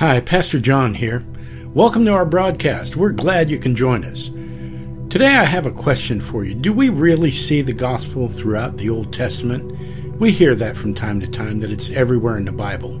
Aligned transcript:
Hi, 0.00 0.18
Pastor 0.18 0.58
John 0.58 0.94
here. 0.94 1.22
Welcome 1.74 2.06
to 2.06 2.14
our 2.14 2.24
broadcast. 2.24 2.96
We're 2.96 3.12
glad 3.12 3.50
you 3.50 3.58
can 3.58 3.76
join 3.76 4.02
us. 4.02 4.30
Today 5.10 5.26
I 5.26 5.44
have 5.44 5.66
a 5.66 5.70
question 5.70 6.22
for 6.22 6.42
you. 6.42 6.54
Do 6.54 6.72
we 6.72 6.88
really 6.88 7.30
see 7.30 7.60
the 7.60 7.74
gospel 7.74 8.26
throughout 8.26 8.78
the 8.78 8.88
Old 8.88 9.12
Testament? 9.12 10.18
We 10.18 10.32
hear 10.32 10.54
that 10.54 10.74
from 10.74 10.94
time 10.94 11.20
to 11.20 11.26
time 11.26 11.60
that 11.60 11.70
it's 11.70 11.90
everywhere 11.90 12.38
in 12.38 12.46
the 12.46 12.50
Bible. 12.50 12.98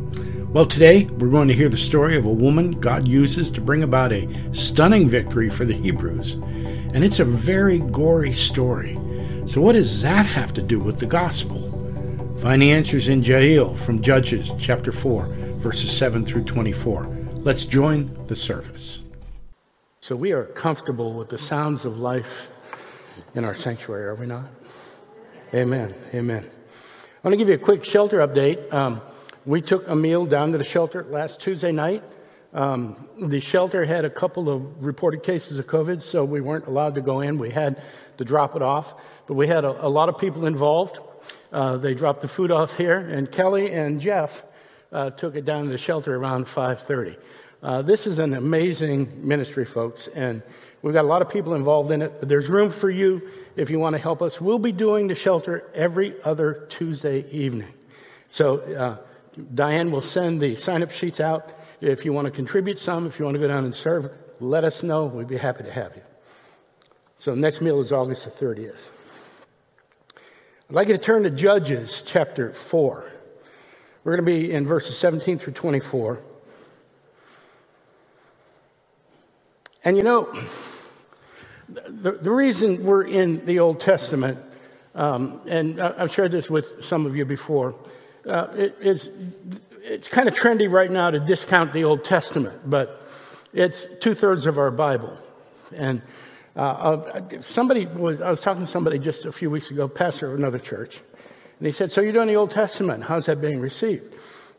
Well, 0.52 0.66
today 0.66 1.04
we're 1.04 1.30
going 1.30 1.48
to 1.48 1.54
hear 1.54 1.70
the 1.70 1.76
story 1.78 2.18
of 2.18 2.26
a 2.26 2.30
woman 2.30 2.72
God 2.72 3.08
uses 3.08 3.50
to 3.52 3.62
bring 3.62 3.82
about 3.82 4.12
a 4.12 4.28
stunning 4.52 5.08
victory 5.08 5.48
for 5.48 5.64
the 5.64 5.72
Hebrews. 5.72 6.32
And 6.32 7.02
it's 7.02 7.20
a 7.20 7.24
very 7.24 7.78
gory 7.78 8.34
story. 8.34 8.98
So, 9.46 9.62
what 9.62 9.72
does 9.72 10.02
that 10.02 10.26
have 10.26 10.52
to 10.52 10.60
do 10.60 10.78
with 10.78 11.00
the 11.00 11.06
gospel? 11.06 11.62
Find 12.42 12.60
the 12.60 12.72
answers 12.72 13.08
in 13.08 13.22
Jael 13.22 13.74
from 13.74 14.02
Judges 14.02 14.52
chapter 14.58 14.92
4 14.92 15.39
verses 15.60 15.94
7 15.94 16.24
through 16.24 16.44
24. 16.44 17.04
Let's 17.36 17.66
join 17.66 18.16
the 18.24 18.34
service. 18.34 19.00
So 20.00 20.16
we 20.16 20.32
are 20.32 20.44
comfortable 20.44 21.12
with 21.12 21.28
the 21.28 21.38
sounds 21.38 21.84
of 21.84 21.98
life 21.98 22.48
in 23.34 23.44
our 23.44 23.54
sanctuary, 23.54 24.06
are 24.06 24.14
we 24.14 24.24
not? 24.24 24.46
Amen. 25.52 25.94
Amen. 26.14 26.48
I 26.48 27.28
want 27.28 27.34
to 27.34 27.36
give 27.36 27.48
you 27.48 27.56
a 27.56 27.58
quick 27.58 27.84
shelter 27.84 28.26
update. 28.26 28.72
Um, 28.72 29.02
we 29.44 29.60
took 29.60 29.86
a 29.86 29.94
meal 29.94 30.24
down 30.24 30.52
to 30.52 30.58
the 30.58 30.64
shelter 30.64 31.04
last 31.10 31.40
Tuesday 31.40 31.72
night. 31.72 32.02
Um, 32.54 33.08
the 33.20 33.40
shelter 33.40 33.84
had 33.84 34.06
a 34.06 34.10
couple 34.10 34.48
of 34.48 34.82
reported 34.82 35.22
cases 35.22 35.58
of 35.58 35.66
COVID, 35.66 36.00
so 36.00 36.24
we 36.24 36.40
weren't 36.40 36.68
allowed 36.68 36.94
to 36.94 37.02
go 37.02 37.20
in. 37.20 37.38
We 37.38 37.50
had 37.50 37.82
to 38.16 38.24
drop 38.24 38.56
it 38.56 38.62
off, 38.62 38.94
but 39.26 39.34
we 39.34 39.46
had 39.46 39.66
a, 39.66 39.86
a 39.86 39.88
lot 39.88 40.08
of 40.08 40.16
people 40.16 40.46
involved. 40.46 41.00
Uh, 41.52 41.76
they 41.76 41.92
dropped 41.92 42.22
the 42.22 42.28
food 42.28 42.50
off 42.50 42.78
here, 42.78 42.96
and 42.96 43.30
Kelly 43.30 43.72
and 43.72 44.00
Jeff 44.00 44.42
uh, 44.92 45.10
took 45.10 45.36
it 45.36 45.44
down 45.44 45.64
to 45.64 45.70
the 45.70 45.78
shelter 45.78 46.14
around 46.16 46.46
5:30. 46.46 47.16
Uh, 47.62 47.82
this 47.82 48.06
is 48.06 48.18
an 48.18 48.34
amazing 48.34 49.26
ministry, 49.26 49.64
folks, 49.64 50.08
and 50.08 50.42
we've 50.82 50.94
got 50.94 51.04
a 51.04 51.08
lot 51.08 51.22
of 51.22 51.28
people 51.28 51.54
involved 51.54 51.90
in 51.90 52.02
it. 52.02 52.20
But 52.20 52.28
there's 52.28 52.48
room 52.48 52.70
for 52.70 52.90
you 52.90 53.28
if 53.56 53.70
you 53.70 53.78
want 53.78 53.94
to 53.94 54.02
help 54.02 54.22
us. 54.22 54.40
We'll 54.40 54.58
be 54.58 54.72
doing 54.72 55.08
the 55.08 55.14
shelter 55.14 55.70
every 55.74 56.14
other 56.22 56.66
Tuesday 56.70 57.28
evening. 57.30 57.72
So 58.30 58.60
uh, 58.60 58.96
Diane 59.54 59.90
will 59.90 60.02
send 60.02 60.40
the 60.40 60.56
sign-up 60.56 60.90
sheets 60.90 61.20
out. 61.20 61.52
If 61.80 62.04
you 62.04 62.12
want 62.12 62.26
to 62.26 62.30
contribute 62.30 62.78
some, 62.78 63.06
if 63.06 63.18
you 63.18 63.24
want 63.24 63.34
to 63.34 63.40
go 63.40 63.48
down 63.48 63.64
and 63.64 63.74
serve, 63.74 64.10
let 64.40 64.64
us 64.64 64.82
know. 64.82 65.06
We'd 65.06 65.28
be 65.28 65.36
happy 65.36 65.64
to 65.64 65.72
have 65.72 65.94
you. 65.96 66.02
So 67.18 67.34
next 67.34 67.60
meal 67.60 67.80
is 67.80 67.92
August 67.92 68.24
the 68.24 68.30
30th. 68.30 68.88
I'd 70.70 70.74
like 70.76 70.88
you 70.88 70.96
to 70.96 71.02
turn 71.02 71.24
to 71.24 71.30
Judges 71.30 72.02
chapter 72.06 72.52
4. 72.52 73.10
We're 74.02 74.16
going 74.16 74.24
to 74.24 74.32
be 74.40 74.52
in 74.52 74.66
verses 74.66 74.96
17 74.98 75.38
through 75.38 75.52
24. 75.52 76.20
And 79.84 79.96
you 79.96 80.02
know, 80.02 80.32
the, 81.68 82.12
the 82.12 82.30
reason 82.30 82.84
we're 82.84 83.04
in 83.04 83.44
the 83.44 83.58
Old 83.58 83.80
Testament, 83.80 84.38
um, 84.94 85.40
and 85.46 85.80
I've 85.80 86.12
shared 86.12 86.32
this 86.32 86.48
with 86.48 86.84
some 86.84 87.06
of 87.06 87.14
you 87.14 87.24
before, 87.24 87.74
uh, 88.26 88.48
it, 88.54 88.76
it's, 88.80 89.08
it's 89.82 90.08
kind 90.08 90.28
of 90.28 90.34
trendy 90.34 90.70
right 90.70 90.90
now 90.90 91.10
to 91.10 91.20
discount 91.20 91.72
the 91.72 91.84
Old 91.84 92.04
Testament, 92.04 92.68
but 92.68 93.06
it's 93.52 93.86
two 94.00 94.14
thirds 94.14 94.46
of 94.46 94.58
our 94.58 94.70
Bible. 94.70 95.16
And 95.74 96.02
uh, 96.56 97.20
somebody 97.42 97.86
was, 97.86 98.20
I 98.20 98.30
was 98.30 98.40
talking 98.40 98.64
to 98.64 98.70
somebody 98.70 98.98
just 98.98 99.24
a 99.24 99.32
few 99.32 99.50
weeks 99.50 99.70
ago, 99.70 99.88
pastor 99.88 100.32
of 100.32 100.38
another 100.38 100.58
church, 100.58 101.00
and 101.60 101.66
he 101.66 101.72
said, 101.72 101.92
So 101.92 102.00
you're 102.00 102.12
doing 102.12 102.26
the 102.26 102.36
Old 102.36 102.50
Testament. 102.50 103.04
How's 103.04 103.26
that 103.26 103.40
being 103.40 103.60
received? 103.60 104.14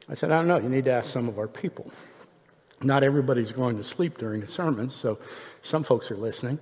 I 0.07 0.13
said, 0.13 0.31
I 0.31 0.35
don't 0.35 0.47
know. 0.47 0.59
You 0.59 0.69
need 0.69 0.85
to 0.85 0.91
ask 0.91 1.09
some 1.09 1.27
of 1.27 1.39
our 1.39 1.47
people. 1.47 1.91
Not 2.83 3.03
everybody's 3.03 3.51
going 3.51 3.77
to 3.77 3.83
sleep 3.83 4.17
during 4.17 4.41
the 4.41 4.47
sermons, 4.47 4.95
so 4.95 5.17
some 5.63 5.83
folks 5.83 6.11
are 6.11 6.17
listening. 6.17 6.59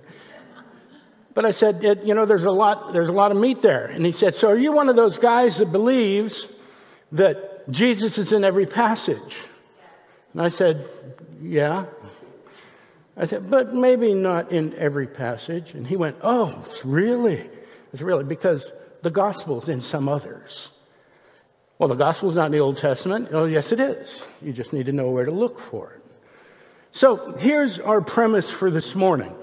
But 1.34 1.44
I 1.44 1.52
said, 1.52 1.82
you 2.04 2.14
know, 2.14 2.26
there's 2.26 2.44
a 2.44 2.50
lot, 2.50 2.92
there's 2.92 3.08
a 3.08 3.12
lot 3.12 3.30
of 3.30 3.36
meat 3.36 3.62
there. 3.62 3.86
And 3.86 4.04
he 4.04 4.12
said, 4.12 4.34
so 4.34 4.48
are 4.48 4.58
you 4.58 4.72
one 4.72 4.88
of 4.88 4.96
those 4.96 5.16
guys 5.16 5.58
that 5.58 5.70
believes 5.70 6.46
that 7.12 7.70
Jesus 7.70 8.18
is 8.18 8.32
in 8.32 8.44
every 8.44 8.66
passage? 8.66 9.36
And 10.32 10.42
I 10.42 10.48
said, 10.48 10.88
yeah. 11.40 11.86
I 13.16 13.26
said, 13.26 13.50
but 13.50 13.74
maybe 13.74 14.14
not 14.14 14.52
in 14.52 14.74
every 14.74 15.06
passage. 15.06 15.74
And 15.74 15.86
he 15.86 15.96
went, 15.96 16.16
oh, 16.22 16.64
it's 16.66 16.84
really, 16.84 17.48
it's 17.92 18.02
really 18.02 18.24
because 18.24 18.70
the 19.02 19.10
Gospels 19.10 19.68
in 19.68 19.80
some 19.80 20.08
others. 20.08 20.68
Well, 21.78 21.88
the 21.88 21.94
Gospel's 21.94 22.34
not 22.34 22.46
in 22.46 22.52
the 22.52 22.60
Old 22.60 22.78
Testament. 22.78 23.28
Oh, 23.32 23.46
yes, 23.46 23.72
it 23.72 23.80
is. 23.80 24.20
You 24.42 24.52
just 24.52 24.72
need 24.72 24.86
to 24.86 24.92
know 24.92 25.10
where 25.10 25.24
to 25.24 25.30
look 25.30 25.58
for 25.58 25.92
it. 25.92 26.04
So 26.92 27.32
here's 27.38 27.78
our 27.78 28.00
premise 28.00 28.50
for 28.50 28.70
this 28.70 28.94
morning 28.94 29.34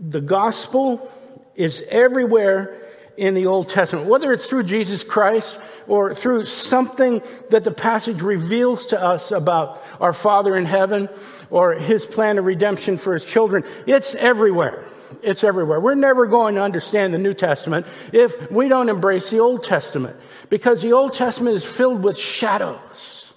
the 0.00 0.20
Gospel 0.20 1.10
is 1.56 1.82
everywhere 1.88 2.88
in 3.16 3.34
the 3.34 3.46
Old 3.46 3.68
Testament, 3.68 4.06
whether 4.06 4.32
it's 4.32 4.46
through 4.46 4.62
Jesus 4.62 5.02
Christ 5.02 5.58
or 5.88 6.14
through 6.14 6.44
something 6.44 7.20
that 7.50 7.64
the 7.64 7.72
passage 7.72 8.22
reveals 8.22 8.86
to 8.86 9.02
us 9.02 9.32
about 9.32 9.84
our 10.00 10.12
Father 10.12 10.56
in 10.56 10.64
heaven 10.64 11.08
or 11.50 11.74
his 11.74 12.06
plan 12.06 12.38
of 12.38 12.44
redemption 12.44 12.96
for 12.96 13.14
his 13.14 13.24
children. 13.24 13.64
It's 13.86 14.14
everywhere. 14.14 14.86
It's 15.22 15.44
everywhere. 15.44 15.80
We're 15.80 15.94
never 15.94 16.26
going 16.26 16.54
to 16.56 16.62
understand 16.62 17.14
the 17.14 17.18
New 17.18 17.34
Testament 17.34 17.86
if 18.12 18.50
we 18.50 18.68
don't 18.68 18.88
embrace 18.88 19.30
the 19.30 19.40
Old 19.40 19.64
Testament 19.64 20.16
because 20.50 20.82
the 20.82 20.92
Old 20.92 21.14
Testament 21.14 21.56
is 21.56 21.64
filled 21.64 22.02
with 22.02 22.16
shadows, 22.16 23.32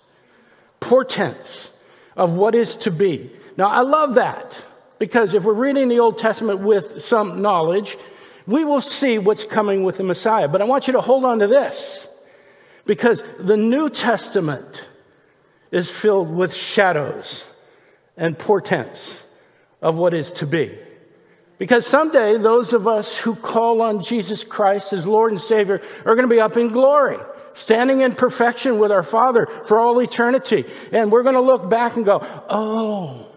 portents 0.80 1.70
of 2.16 2.34
what 2.34 2.56
is 2.56 2.76
to 2.78 2.92
be. 2.92 3.32
Now, 3.58 3.68
I 3.68 3.82
love 3.82 4.16
that 4.16 4.56
because 5.00 5.34
if 5.34 5.44
we're 5.44 5.54
reading 5.54 5.88
the 5.88 6.00
Old 6.00 6.18
Testament 6.18 6.60
with 6.60 7.02
some 7.02 7.42
knowledge, 7.42 7.98
we 8.48 8.64
will 8.64 8.82
see 8.82 9.18
what's 9.18 9.46
coming 9.46 9.84
with 9.84 9.98
the 9.98 10.04
Messiah. 10.04 10.48
But 10.48 10.62
I 10.62 10.66
want 10.66 10.88
you 10.88 10.94
to 10.94 11.02
hold 11.02 11.26
on 11.26 11.40
to 11.40 11.48
this 11.48 12.08
because 12.86 13.24
the 13.40 13.58
New 13.58 13.90
Testament 13.90 14.86
is 15.72 15.90
filled 15.90 16.30
with 16.30 16.54
shadows 16.54 17.46
and 18.18 18.38
portents 18.38 19.24
of 19.82 19.96
what 19.96 20.14
is 20.14 20.32
to 20.34 20.46
be. 20.46 20.78
Because 21.62 21.86
someday, 21.86 22.40
those 22.40 22.74
of 22.74 22.88
us 22.88 23.16
who 23.16 23.36
call 23.36 23.84
on 23.84 24.02
Jesus 24.02 24.44
Christ 24.44 24.94
as 24.94 25.06
Lord 25.06 25.32
and 25.32 25.40
Savior 25.40 25.80
are 26.06 26.16
going 26.16 26.28
to 26.28 26.36
be 26.36 26.42
up 26.42 26.58
in 26.58 26.70
glory, 26.70 27.20
standing 27.54 28.02
in 28.02 28.16
perfection 28.16 28.80
with 28.80 28.92
our 28.92 29.04
Father 29.04 29.46
for 29.68 29.78
all 29.78 30.00
eternity. 30.00 30.66
And 30.92 31.12
we're 31.12 31.22
going 31.22 31.36
to 31.36 31.42
look 31.42 31.70
back 31.70 31.98
and 31.98 32.04
go, 32.04 32.28
oh, 32.50 33.28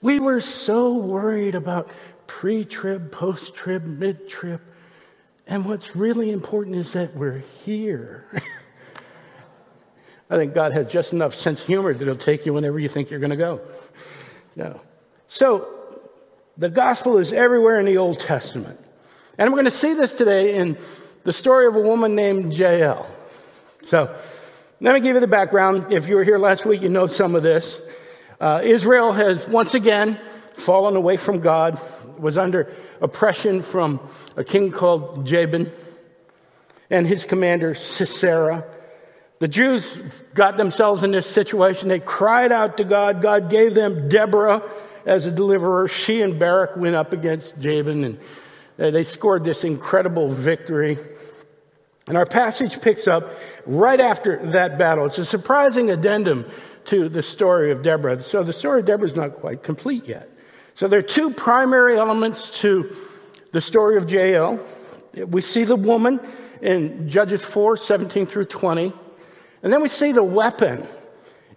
we 0.00 0.18
were 0.18 0.40
so 0.40 0.94
worried 0.94 1.54
about 1.54 1.90
pre 2.26 2.64
trib, 2.64 3.12
post 3.12 3.54
trib, 3.54 3.84
mid 3.84 4.26
trib. 4.26 4.62
And 5.46 5.66
what's 5.66 5.94
really 5.94 6.30
important 6.30 6.76
is 6.76 6.92
that 6.92 7.14
we're 7.14 7.42
here. 7.66 8.24
I 10.30 10.36
think 10.36 10.54
God 10.54 10.72
has 10.72 10.86
just 10.86 11.12
enough 11.12 11.34
sense 11.34 11.60
humor 11.60 11.92
that 11.92 12.02
He'll 12.02 12.16
take 12.16 12.46
you 12.46 12.54
whenever 12.54 12.78
you 12.78 12.88
think 12.88 13.10
you're 13.10 13.20
going 13.20 13.28
to 13.28 13.36
go. 13.36 13.60
No. 14.56 14.80
So, 15.28 15.77
the 16.58 16.68
gospel 16.68 17.18
is 17.18 17.32
everywhere 17.32 17.78
in 17.78 17.86
the 17.86 17.98
Old 17.98 18.18
Testament. 18.18 18.80
And 19.38 19.50
we're 19.50 19.60
going 19.60 19.64
to 19.66 19.70
see 19.70 19.94
this 19.94 20.14
today 20.14 20.56
in 20.56 20.76
the 21.22 21.32
story 21.32 21.68
of 21.68 21.76
a 21.76 21.80
woman 21.80 22.16
named 22.16 22.52
Jael. 22.52 23.08
So, 23.88 24.14
let 24.80 24.94
me 24.94 25.00
give 25.00 25.14
you 25.14 25.20
the 25.20 25.28
background. 25.28 25.92
If 25.92 26.08
you 26.08 26.16
were 26.16 26.24
here 26.24 26.38
last 26.38 26.66
week, 26.66 26.82
you 26.82 26.88
know 26.88 27.06
some 27.06 27.36
of 27.36 27.44
this. 27.44 27.78
Uh, 28.40 28.60
Israel 28.62 29.12
has 29.12 29.46
once 29.48 29.74
again 29.74 30.20
fallen 30.54 30.96
away 30.96 31.16
from 31.16 31.40
God, 31.40 31.80
was 32.18 32.36
under 32.36 32.74
oppression 33.00 33.62
from 33.62 34.00
a 34.36 34.42
king 34.42 34.72
called 34.72 35.24
Jabin 35.26 35.70
and 36.90 37.06
his 37.06 37.24
commander 37.24 37.76
Sisera. 37.76 38.64
The 39.38 39.48
Jews 39.48 39.96
got 40.34 40.56
themselves 40.56 41.04
in 41.04 41.12
this 41.12 41.26
situation. 41.26 41.88
They 41.88 42.00
cried 42.00 42.50
out 42.50 42.78
to 42.78 42.84
God. 42.84 43.22
God 43.22 43.48
gave 43.48 43.74
them 43.74 44.08
Deborah 44.08 44.62
as 45.08 45.26
a 45.26 45.30
deliverer. 45.30 45.88
She 45.88 46.20
and 46.20 46.38
Barak 46.38 46.76
went 46.76 46.94
up 46.94 47.12
against 47.12 47.58
Jabin 47.58 48.04
and 48.04 48.18
they 48.76 49.02
scored 49.02 49.42
this 49.42 49.64
incredible 49.64 50.32
victory. 50.32 50.98
And 52.06 52.16
our 52.16 52.26
passage 52.26 52.80
picks 52.80 53.08
up 53.08 53.38
right 53.66 54.00
after 54.00 54.38
that 54.50 54.78
battle. 54.78 55.06
It's 55.06 55.18
a 55.18 55.24
surprising 55.24 55.90
addendum 55.90 56.46
to 56.86 57.08
the 57.08 57.22
story 57.22 57.72
of 57.72 57.82
Deborah. 57.82 58.22
So 58.22 58.42
the 58.42 58.52
story 58.52 58.80
of 58.80 58.86
Deborah 58.86 59.08
is 59.08 59.16
not 59.16 59.36
quite 59.36 59.62
complete 59.62 60.06
yet. 60.06 60.30
So 60.74 60.88
there 60.88 61.00
are 61.00 61.02
two 61.02 61.30
primary 61.30 61.98
elements 61.98 62.60
to 62.60 62.94
the 63.52 63.60
story 63.60 63.96
of 63.96 64.10
Jael. 64.10 64.60
We 65.14 65.42
see 65.42 65.64
the 65.64 65.76
woman 65.76 66.20
in 66.62 67.08
Judges 67.08 67.42
4 67.42 67.76
17 67.76 68.26
through 68.26 68.46
20. 68.46 68.92
And 69.62 69.72
then 69.72 69.82
we 69.82 69.88
see 69.88 70.12
the 70.12 70.22
weapon 70.22 70.86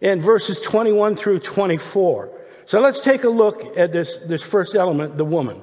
in 0.02 0.22
verses 0.22 0.60
21 0.60 1.16
through 1.16 1.40
24. 1.40 2.41
So 2.72 2.80
let's 2.80 3.02
take 3.02 3.26
a 3.26 3.30
look 3.30 3.78
at 3.78 3.92
this, 3.92 4.16
this 4.28 4.42
first 4.42 4.76
element, 4.76 5.18
the 5.18 5.26
woman. 5.26 5.62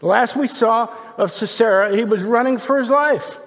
The 0.00 0.06
last 0.06 0.36
we 0.36 0.46
saw 0.46 0.94
of 1.16 1.32
Sisera, 1.32 1.96
he 1.96 2.04
was 2.04 2.22
running 2.22 2.58
for 2.58 2.78
his 2.78 2.90
life, 2.90 3.38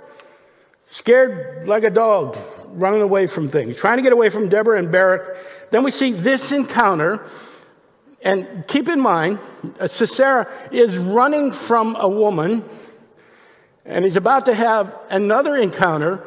scared 0.87 1.67
like 1.67 1.83
a 1.83 1.91
dog, 1.91 2.35
running 2.69 3.03
away 3.03 3.27
from 3.27 3.49
things, 3.49 3.77
trying 3.77 3.97
to 3.97 4.01
get 4.01 4.13
away 4.13 4.31
from 4.31 4.49
Deborah 4.49 4.79
and 4.79 4.91
Barak. 4.91 5.37
Then 5.69 5.83
we 5.83 5.91
see 5.91 6.11
this 6.11 6.51
encounter. 6.51 7.23
And 8.23 8.67
keep 8.67 8.89
in 8.89 8.99
mind, 8.99 9.37
uh, 9.79 9.87
Sisera 9.87 10.51
is 10.71 10.97
running 10.97 11.51
from 11.51 11.95
a 11.97 12.09
woman, 12.09 12.67
and 13.85 14.05
he's 14.05 14.15
about 14.15 14.47
to 14.47 14.55
have 14.55 14.97
another 15.11 15.55
encounter 15.55 16.25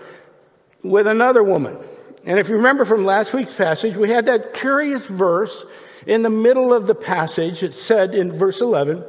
with 0.85 1.09
another 1.09 1.43
woman. 1.43 1.79
And 2.25 2.39
if 2.39 2.49
you 2.49 2.55
remember 2.55 2.85
from 2.85 3.05
last 3.05 3.35
week's 3.35 3.53
passage, 3.53 3.97
we 3.97 4.09
had 4.09 4.27
that 4.27 4.55
curious 4.55 5.07
verse 5.07 5.65
in 6.07 6.23
the 6.23 6.31
middle 6.31 6.73
of 6.73 6.87
the 6.87 6.95
passage. 6.95 7.63
It 7.63 7.75
said 7.75 8.15
in 8.15 8.33
verse 8.33 8.61
11, 8.61 9.05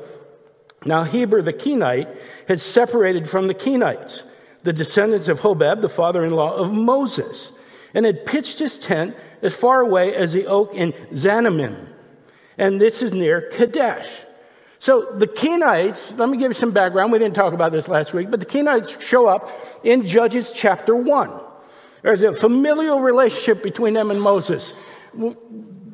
Now 0.86 1.04
Heber 1.04 1.42
the 1.42 1.54
Kenite 1.54 2.10
had 2.48 2.60
separated 2.60 3.30
from 3.30 3.48
the 3.48 3.54
Kenites 3.54 4.24
the 4.64 4.74
descendants 4.74 5.30
of 5.30 5.40
Hobab, 5.40 5.82
the 5.82 5.88
father 5.88 6.26
in 6.26 6.32
law 6.32 6.54
of 6.54 6.74
Moses, 6.74 7.54
and 7.94 8.06
had 8.06 8.26
pitched 8.26 8.60
his 8.60 8.78
tent 8.78 9.16
as 9.42 9.56
far 9.56 9.80
away 9.80 10.14
as 10.14 10.34
the 10.34 10.46
oak 10.48 10.74
in 10.74 10.92
Zaanannim. 11.14 11.88
And 12.58 12.82
this 12.82 13.02
is 13.02 13.14
near 13.14 13.50
Kadesh. 13.50 14.10
So 14.80 15.14
the 15.16 15.28
Kenites, 15.28 16.18
let 16.18 16.28
me 16.28 16.38
give 16.38 16.50
you 16.50 16.54
some 16.54 16.72
background. 16.72 17.14
We 17.14 17.20
didn't 17.20 17.36
talk 17.36 17.54
about 17.54 17.72
this 17.72 17.88
last 17.88 18.14
week, 18.14 18.30
but 18.30 18.42
the 18.42 18.46
Kenites 18.46 19.00
show 19.02 19.26
up 19.26 19.50
in 19.84 20.06
Judges 20.06 20.52
chapter 20.54 20.96
1. 20.96 21.32
There's 22.02 22.22
a 22.22 22.34
familial 22.34 23.00
relationship 23.00 23.64
between 23.64 23.94
them 23.94 24.12
and 24.12 24.22
Moses. 24.22 24.74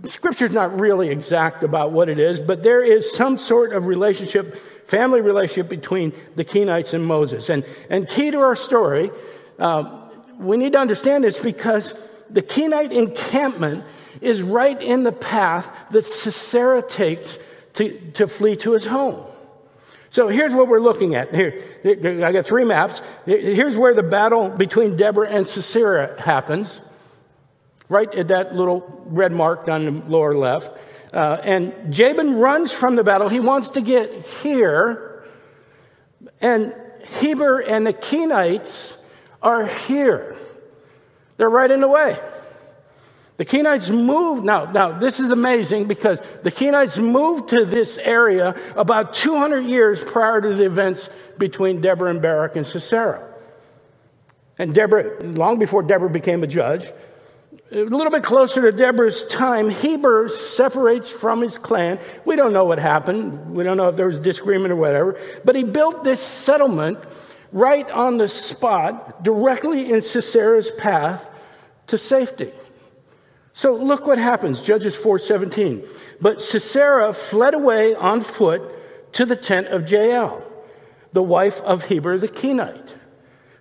Scripture's 0.05 0.53
not 0.53 0.77
really 0.79 1.09
exact 1.09 1.63
about 1.63 1.91
what 1.91 2.09
it 2.09 2.19
is, 2.19 2.39
but 2.39 2.61
there 2.61 2.83
is 2.83 3.15
some 3.15 3.37
sort 3.37 3.73
of 3.73 3.87
relationship 3.87 4.59
family 4.85 5.21
relationship 5.21 5.69
between 5.69 6.13
the 6.35 6.45
Kenites 6.45 6.93
and 6.93 7.05
Moses. 7.05 7.49
And, 7.49 7.65
and 7.89 8.07
key 8.07 8.31
to 8.31 8.39
our 8.39 8.55
story, 8.55 9.11
uh, 9.59 10.01
we 10.37 10.57
need 10.57 10.73
to 10.73 10.79
understand 10.79 11.23
this 11.23 11.39
because 11.39 11.93
the 12.29 12.41
Kenite 12.41 12.91
encampment 12.91 13.85
is 14.21 14.41
right 14.41 14.79
in 14.81 15.03
the 15.03 15.11
path 15.11 15.69
that 15.91 16.05
Sisera 16.05 16.81
takes 16.81 17.37
to, 17.73 17.99
to 18.11 18.27
flee 18.27 18.55
to 18.57 18.73
his 18.73 18.85
home. 18.85 19.25
So 20.09 20.27
here's 20.27 20.53
what 20.53 20.67
we're 20.67 20.79
looking 20.79 21.15
at. 21.15 21.33
Here, 21.33 21.63
I 21.83 22.31
got 22.31 22.45
three 22.45 22.65
maps. 22.65 23.01
Here's 23.25 23.75
where 23.75 23.95
the 23.95 24.03
battle 24.03 24.49
between 24.49 24.95
Deborah 24.95 25.27
and 25.27 25.47
Sisera 25.47 26.21
happens, 26.21 26.79
right 27.93 28.13
at 28.15 28.29
that 28.29 28.55
little 28.55 29.03
red 29.05 29.31
mark 29.31 29.69
on 29.69 29.85
the 29.85 29.91
lower 30.09 30.35
left. 30.35 30.71
Uh, 31.13 31.37
and 31.43 31.93
Jabin 31.93 32.35
runs 32.37 32.71
from 32.71 32.95
the 32.95 33.03
battle. 33.03 33.29
He 33.29 33.39
wants 33.39 33.69
to 33.71 33.81
get 33.81 34.25
here. 34.41 35.23
And 36.41 36.73
Heber 37.19 37.59
and 37.59 37.85
the 37.85 37.93
Kenites 37.93 38.97
are 39.41 39.67
here. 39.67 40.35
They're 41.37 41.49
right 41.49 41.69
in 41.69 41.81
the 41.81 41.87
way. 41.87 42.19
The 43.37 43.45
Kenites 43.45 43.89
moved. 43.93 44.43
Now, 44.43 44.71
now 44.71 44.97
this 44.97 45.19
is 45.19 45.29
amazing 45.29 45.85
because 45.85 46.19
the 46.43 46.51
Kenites 46.51 46.97
moved 46.97 47.49
to 47.49 47.65
this 47.65 47.97
area 47.97 48.55
about 48.75 49.13
200 49.13 49.65
years 49.65 50.03
prior 50.03 50.41
to 50.41 50.55
the 50.55 50.65
events 50.65 51.09
between 51.37 51.81
Deborah 51.81 52.09
and 52.09 52.21
Barak 52.21 52.55
and 52.55 52.65
Sisera. 52.65 53.29
And 54.57 54.73
Deborah, 54.73 55.23
long 55.23 55.59
before 55.59 55.83
Deborah 55.83 56.09
became 56.09 56.43
a 56.43 56.47
judge, 56.47 56.91
a 57.71 57.83
little 57.83 58.11
bit 58.11 58.23
closer 58.23 58.61
to 58.61 58.71
Deborah's 58.71 59.25
time, 59.25 59.69
Heber 59.69 60.29
separates 60.29 61.09
from 61.09 61.41
his 61.41 61.57
clan. 61.57 61.99
We 62.25 62.35
don't 62.35 62.53
know 62.53 62.65
what 62.65 62.79
happened. 62.79 63.55
We 63.55 63.63
don't 63.63 63.77
know 63.77 63.89
if 63.89 63.95
there 63.95 64.07
was 64.07 64.19
disagreement 64.19 64.71
or 64.71 64.75
whatever. 64.75 65.19
But 65.43 65.55
he 65.55 65.63
built 65.63 66.03
this 66.03 66.19
settlement 66.19 66.99
right 67.51 67.89
on 67.89 68.17
the 68.17 68.27
spot, 68.27 69.23
directly 69.23 69.91
in 69.91 70.01
Sisera's 70.01 70.71
path 70.71 71.29
to 71.87 71.97
safety. 71.97 72.51
So 73.53 73.75
look 73.75 74.07
what 74.07 74.17
happens, 74.17 74.61
Judges 74.61 74.95
4:17. 74.95 75.87
But 76.19 76.41
Sisera 76.41 77.13
fled 77.13 77.53
away 77.53 77.95
on 77.95 78.21
foot 78.21 78.61
to 79.13 79.25
the 79.25 79.35
tent 79.35 79.67
of 79.67 79.89
Jael, 79.89 80.43
the 81.11 81.21
wife 81.21 81.61
of 81.61 81.83
Heber 81.83 82.17
the 82.17 82.27
Kenite. 82.27 82.93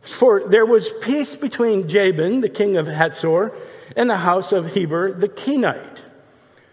For 0.02 0.42
there 0.48 0.66
was 0.66 0.90
peace 1.00 1.36
between 1.36 1.88
Jabin, 1.88 2.40
the 2.40 2.48
king 2.48 2.76
of 2.76 2.86
Hatzor, 2.86 3.52
in 3.96 4.08
the 4.08 4.16
house 4.16 4.52
of 4.52 4.74
Heber 4.74 5.12
the 5.12 5.28
Kenite. 5.28 6.00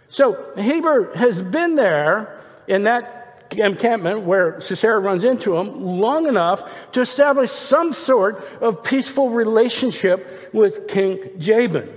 So 0.10 0.54
Heber 0.58 1.16
has 1.16 1.42
been 1.42 1.76
there 1.76 2.42
in 2.68 2.84
that 2.84 3.52
encampment 3.58 4.22
where 4.22 4.62
Sisera 4.62 5.00
runs 5.00 5.24
into 5.24 5.58
him 5.58 6.00
long 6.00 6.28
enough 6.28 6.70
to 6.92 7.02
establish 7.02 7.52
some 7.52 7.94
sort 7.94 8.44
of 8.62 8.84
peaceful 8.84 9.30
relationship 9.30 10.52
with 10.54 10.88
King 10.88 11.20
Jabin. 11.40 11.90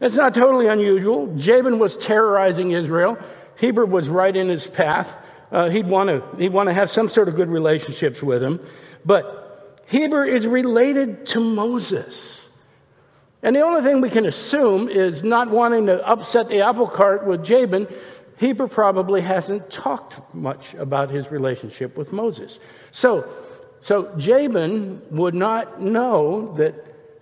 It's 0.00 0.16
not 0.16 0.34
totally 0.34 0.66
unusual. 0.66 1.34
Jabin 1.36 1.78
was 1.78 1.96
terrorizing 1.96 2.72
Israel. 2.72 3.18
Heber 3.56 3.86
was 3.86 4.08
right 4.08 4.34
in 4.34 4.48
his 4.48 4.66
path. 4.66 5.08
Uh, 5.52 5.68
he'd 5.70 5.86
want 5.86 6.08
to 6.08 6.24
he'd 6.38 6.52
want 6.52 6.68
to 6.68 6.72
have 6.72 6.90
some 6.90 7.08
sort 7.08 7.28
of 7.28 7.36
good 7.36 7.48
relationships 7.48 8.22
with 8.22 8.42
him. 8.42 8.64
But 9.04 9.82
Heber 9.86 10.24
is 10.24 10.46
related 10.46 11.26
to 11.28 11.40
Moses. 11.40 12.41
And 13.42 13.56
the 13.56 13.60
only 13.60 13.82
thing 13.82 14.00
we 14.00 14.10
can 14.10 14.26
assume 14.26 14.88
is 14.88 15.24
not 15.24 15.50
wanting 15.50 15.86
to 15.86 16.06
upset 16.06 16.48
the 16.48 16.60
apple 16.60 16.86
cart 16.86 17.26
with 17.26 17.44
Jabin, 17.44 17.88
Heber 18.36 18.66
probably 18.66 19.20
hasn't 19.20 19.70
talked 19.70 20.34
much 20.34 20.74
about 20.74 21.10
his 21.10 21.30
relationship 21.30 21.96
with 21.96 22.12
Moses. 22.12 22.58
So, 22.90 23.28
so 23.80 24.12
Jabin 24.16 25.00
would 25.10 25.34
not 25.34 25.80
know 25.80 26.52
that 26.56 26.74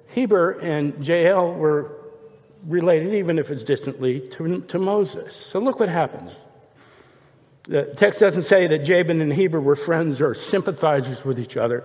Heber 0.09 0.53
and 0.53 1.07
Jael 1.07 1.55
were 1.55 1.93
related, 2.67 3.15
even 3.15 3.39
if 3.39 3.51
it's 3.51 3.63
distantly, 3.63 4.21
to, 4.31 4.61
to 4.63 4.79
Moses. 4.79 5.37
So 5.37 5.59
look 5.59 5.79
what 5.79 5.89
happens. 5.89 6.33
The 7.65 7.85
text 7.97 8.21
doesn't 8.21 8.45
say 8.45 8.67
that 8.67 8.85
Jabin 8.85 9.21
and 9.21 9.33
Heber 9.33 9.61
were 9.61 9.77
friends 9.77 10.21
or 10.21 10.35
sympathizers 10.35 11.25
with 11.25 11.39
each 11.39 11.57
other, 11.57 11.85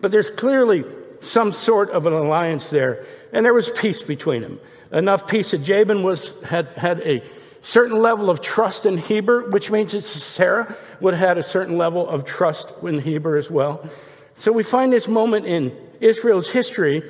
but 0.00 0.10
there's 0.10 0.30
clearly 0.30 0.84
some 1.24 1.52
sort 1.52 1.90
of 1.90 2.06
an 2.06 2.12
alliance 2.12 2.70
there, 2.70 3.06
and 3.32 3.44
there 3.44 3.54
was 3.54 3.68
peace 3.68 4.02
between 4.02 4.42
them. 4.42 4.60
Enough 4.92 5.26
peace 5.26 5.50
that 5.50 5.62
Jabin 5.64 6.02
was, 6.02 6.32
had, 6.42 6.68
had 6.76 7.00
a 7.00 7.22
certain 7.62 8.00
level 8.00 8.30
of 8.30 8.40
trust 8.40 8.86
in 8.86 8.98
Heber, 8.98 9.50
which 9.50 9.70
means 9.70 9.92
that 9.92 10.02
Sisera 10.02 10.76
would 11.00 11.14
have 11.14 11.28
had 11.28 11.38
a 11.38 11.44
certain 11.44 11.76
level 11.78 12.08
of 12.08 12.24
trust 12.24 12.68
in 12.82 13.00
Heber 13.00 13.36
as 13.36 13.50
well. 13.50 13.88
So 14.36 14.52
we 14.52 14.62
find 14.62 14.92
this 14.92 15.08
moment 15.08 15.46
in 15.46 15.76
Israel's 16.00 16.50
history 16.50 17.02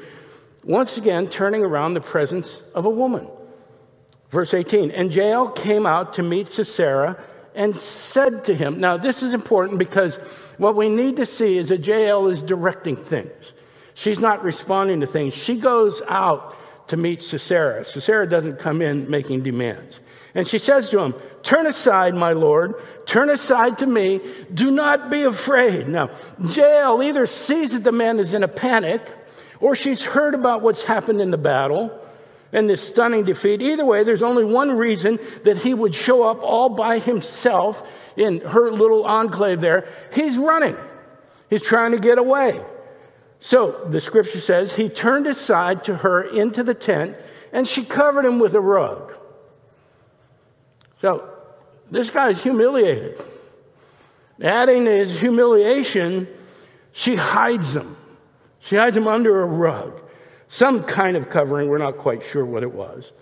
once 0.64 0.96
again 0.96 1.28
turning 1.28 1.62
around 1.62 1.94
the 1.94 2.00
presence 2.00 2.54
of 2.74 2.86
a 2.86 2.90
woman. 2.90 3.28
Verse 4.30 4.54
18 4.54 4.90
And 4.90 5.14
Jael 5.14 5.48
came 5.48 5.86
out 5.86 6.14
to 6.14 6.22
meet 6.22 6.48
Sisera 6.48 7.22
and 7.54 7.76
said 7.76 8.44
to 8.44 8.54
him, 8.54 8.80
Now, 8.80 8.96
this 8.96 9.22
is 9.22 9.32
important 9.32 9.78
because 9.78 10.16
what 10.58 10.76
we 10.76 10.88
need 10.88 11.16
to 11.16 11.26
see 11.26 11.56
is 11.58 11.68
that 11.68 11.86
Jael 11.86 12.28
is 12.28 12.42
directing 12.42 12.96
things. 12.96 13.52
She's 13.94 14.18
not 14.18 14.42
responding 14.42 15.00
to 15.00 15.06
things. 15.06 15.34
She 15.34 15.56
goes 15.56 16.02
out 16.08 16.56
to 16.88 16.96
meet 16.96 17.22
Sisera. 17.22 17.84
Sisera 17.84 18.28
doesn't 18.28 18.58
come 18.58 18.82
in 18.82 19.08
making 19.08 19.42
demands. 19.42 20.00
And 20.34 20.46
she 20.46 20.58
says 20.58 20.90
to 20.90 21.00
him, 21.00 21.14
Turn 21.42 21.66
aside, 21.66 22.14
my 22.14 22.32
Lord. 22.32 22.74
Turn 23.06 23.30
aside 23.30 23.78
to 23.78 23.86
me. 23.86 24.20
Do 24.52 24.70
not 24.70 25.10
be 25.10 25.22
afraid. 25.22 25.88
Now, 25.88 26.10
Jael 26.40 27.02
either 27.02 27.26
sees 27.26 27.72
that 27.72 27.84
the 27.84 27.92
man 27.92 28.18
is 28.18 28.34
in 28.34 28.42
a 28.42 28.48
panic 28.48 29.06
or 29.60 29.76
she's 29.76 30.02
heard 30.02 30.34
about 30.34 30.62
what's 30.62 30.84
happened 30.84 31.20
in 31.20 31.30
the 31.30 31.38
battle 31.38 32.00
and 32.52 32.68
this 32.68 32.86
stunning 32.86 33.24
defeat. 33.24 33.62
Either 33.62 33.84
way, 33.84 34.04
there's 34.04 34.22
only 34.22 34.44
one 34.44 34.76
reason 34.76 35.18
that 35.44 35.58
he 35.58 35.74
would 35.74 35.94
show 35.94 36.22
up 36.22 36.42
all 36.42 36.70
by 36.70 36.98
himself 36.98 37.86
in 38.16 38.40
her 38.40 38.70
little 38.72 39.04
enclave 39.04 39.60
there. 39.60 39.86
He's 40.12 40.38
running, 40.38 40.76
he's 41.50 41.62
trying 41.62 41.92
to 41.92 41.98
get 41.98 42.18
away. 42.18 42.60
So 43.44 43.78
the 43.90 44.00
scripture 44.00 44.40
says 44.40 44.72
he 44.72 44.88
turned 44.88 45.26
aside 45.26 45.84
to 45.84 45.98
her 45.98 46.22
into 46.22 46.62
the 46.62 46.72
tent 46.72 47.14
and 47.52 47.68
she 47.68 47.84
covered 47.84 48.24
him 48.24 48.38
with 48.38 48.54
a 48.54 48.60
rug. 48.60 49.14
So 51.02 51.28
this 51.90 52.08
guy's 52.08 52.42
humiliated. 52.42 53.22
Adding 54.42 54.86
his 54.86 55.20
humiliation, 55.20 56.26
she 56.92 57.16
hides 57.16 57.76
him. 57.76 57.98
She 58.60 58.76
hides 58.76 58.96
him 58.96 59.06
under 59.06 59.42
a 59.42 59.46
rug. 59.46 60.00
Some 60.48 60.82
kind 60.82 61.14
of 61.14 61.28
covering, 61.28 61.68
we're 61.68 61.76
not 61.76 61.98
quite 61.98 62.24
sure 62.24 62.46
what 62.46 62.62
it 62.62 62.72
was. 62.72 63.12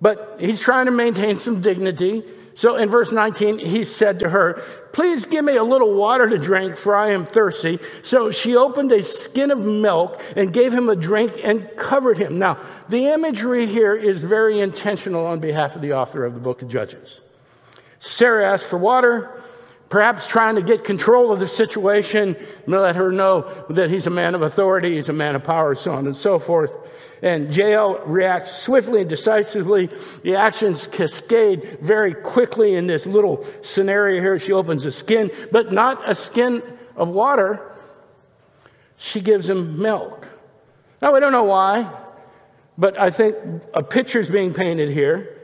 But 0.00 0.36
he's 0.38 0.60
trying 0.60 0.86
to 0.86 0.92
maintain 0.92 1.36
some 1.36 1.60
dignity. 1.60 2.22
So 2.54 2.76
in 2.76 2.90
verse 2.90 3.12
19, 3.12 3.58
he 3.58 3.84
said 3.84 4.18
to 4.20 4.28
her, 4.28 4.62
Please 4.92 5.24
give 5.24 5.44
me 5.44 5.56
a 5.56 5.64
little 5.64 5.94
water 5.94 6.28
to 6.28 6.38
drink, 6.38 6.76
for 6.76 6.94
I 6.94 7.12
am 7.12 7.24
thirsty. 7.24 7.78
So 8.02 8.30
she 8.30 8.56
opened 8.56 8.92
a 8.92 9.02
skin 9.02 9.50
of 9.50 9.58
milk 9.58 10.20
and 10.36 10.52
gave 10.52 10.72
him 10.72 10.88
a 10.88 10.96
drink 10.96 11.40
and 11.42 11.68
covered 11.76 12.18
him. 12.18 12.38
Now, 12.38 12.58
the 12.88 13.08
imagery 13.08 13.66
here 13.66 13.94
is 13.94 14.20
very 14.20 14.60
intentional 14.60 15.26
on 15.26 15.40
behalf 15.40 15.74
of 15.74 15.82
the 15.82 15.94
author 15.94 16.24
of 16.24 16.34
the 16.34 16.40
book 16.40 16.60
of 16.62 16.68
Judges. 16.68 17.20
Sisera 18.00 18.52
asked 18.52 18.64
for 18.64 18.78
water, 18.78 19.41
perhaps 19.92 20.26
trying 20.26 20.54
to 20.54 20.62
get 20.62 20.84
control 20.84 21.30
of 21.30 21.38
the 21.38 21.46
situation, 21.46 22.34
let 22.66 22.96
her 22.96 23.12
know 23.12 23.42
that 23.68 23.90
he's 23.90 24.06
a 24.06 24.10
man 24.10 24.34
of 24.34 24.40
authority, 24.40 24.94
he's 24.94 25.10
a 25.10 25.12
man 25.12 25.36
of 25.36 25.44
power, 25.44 25.74
so 25.74 25.92
on 25.92 26.06
and 26.06 26.16
so 26.16 26.38
forth. 26.38 26.74
And 27.20 27.54
Jael 27.54 27.98
reacts 28.06 28.56
swiftly 28.56 29.02
and 29.02 29.10
decisively. 29.10 29.90
The 30.22 30.36
actions 30.36 30.86
cascade 30.86 31.80
very 31.82 32.14
quickly 32.14 32.74
in 32.74 32.86
this 32.86 33.04
little 33.04 33.44
scenario 33.60 34.22
here. 34.22 34.38
She 34.38 34.52
opens 34.52 34.86
a 34.86 34.92
skin, 34.92 35.30
but 35.50 35.74
not 35.74 36.08
a 36.08 36.14
skin 36.14 36.62
of 36.96 37.08
water. 37.08 37.60
She 38.96 39.20
gives 39.20 39.46
him 39.46 39.78
milk. 39.78 40.26
Now, 41.02 41.12
we 41.12 41.20
don't 41.20 41.32
know 41.32 41.44
why, 41.44 41.92
but 42.78 42.98
I 42.98 43.10
think 43.10 43.36
a 43.74 43.82
picture's 43.82 44.30
being 44.30 44.54
painted 44.54 44.88
here. 44.88 45.38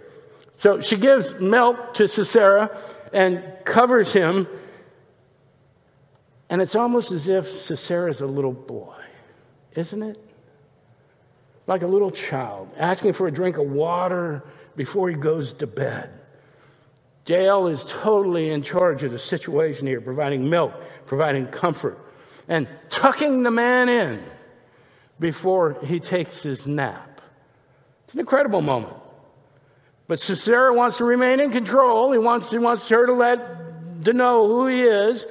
So 0.57 0.81
she 0.81 0.97
gives 0.97 1.35
milk 1.35 1.93
to 1.95 2.09
Sisera 2.09 2.77
and 3.13 3.43
covers 3.65 4.13
him. 4.13 4.47
And 6.51 6.63
it's 6.63 6.75
almost 6.75 7.13
as 7.13 7.29
if 7.29 7.47
Sisera's 7.53 8.21
a 8.21 8.27
little 8.27 8.53
boy, 8.53 8.97
isn't 9.75 10.03
it? 10.03 10.19
Like 11.67 11.83
a 11.83 11.87
little 11.87 12.11
child 12.11 12.71
asking 12.79 13.13
for 13.13 13.27
a 13.27 13.31
drink 13.31 13.59
of 13.59 13.67
water 13.67 14.43
before 14.75 15.11
he 15.11 15.15
goes 15.15 15.53
to 15.55 15.67
bed. 15.67 16.11
Jael 17.27 17.67
is 17.67 17.85
totally 17.87 18.51
in 18.51 18.63
charge 18.63 19.03
of 19.03 19.13
the 19.13 19.19
situation 19.19 19.87
here, 19.87 20.01
providing 20.01 20.49
milk, 20.49 20.73
providing 21.05 21.47
comfort, 21.47 21.99
and 22.49 22.67
tucking 22.89 23.43
the 23.43 23.51
man 23.51 23.91
in 23.91 24.23
before 25.21 25.77
he 25.85 26.01
takes 26.01 26.43
his 26.43 26.67
nap. 26.67 27.21
It's 28.05 28.15
an 28.15 28.21
incredible 28.21 28.63
moment. 28.63 28.95
But 30.09 30.21
Sisera 30.21 30.75
wants 30.75 30.97
to 30.97 31.05
remain 31.05 31.39
in 31.39 31.53
control. 31.53 32.11
He 32.13 32.19
wants, 32.19 32.51
he 32.51 32.59
wants 32.59 32.89
her 32.89 33.07
to 33.07 33.13
let 33.13 34.05
to 34.05 34.13
know 34.13 34.49
who 34.49 34.67
he 34.67 34.83
is. 34.83 35.27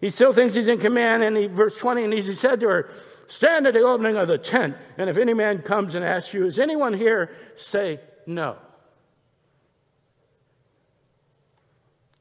He 0.00 0.10
still 0.10 0.32
thinks 0.32 0.54
he's 0.54 0.68
in 0.68 0.80
command. 0.80 1.22
And 1.22 1.36
he, 1.36 1.46
verse 1.46 1.76
20, 1.76 2.04
and 2.04 2.12
he 2.12 2.34
said 2.34 2.60
to 2.60 2.68
her, 2.68 2.90
Stand 3.28 3.66
at 3.66 3.74
the 3.74 3.80
opening 3.80 4.16
of 4.16 4.26
the 4.26 4.38
tent, 4.38 4.74
and 4.96 5.08
if 5.08 5.18
any 5.18 5.34
man 5.34 5.60
comes 5.60 5.94
and 5.94 6.04
asks 6.04 6.32
you, 6.34 6.46
Is 6.46 6.58
anyone 6.58 6.94
here? 6.94 7.30
say 7.56 8.00
no. 8.26 8.56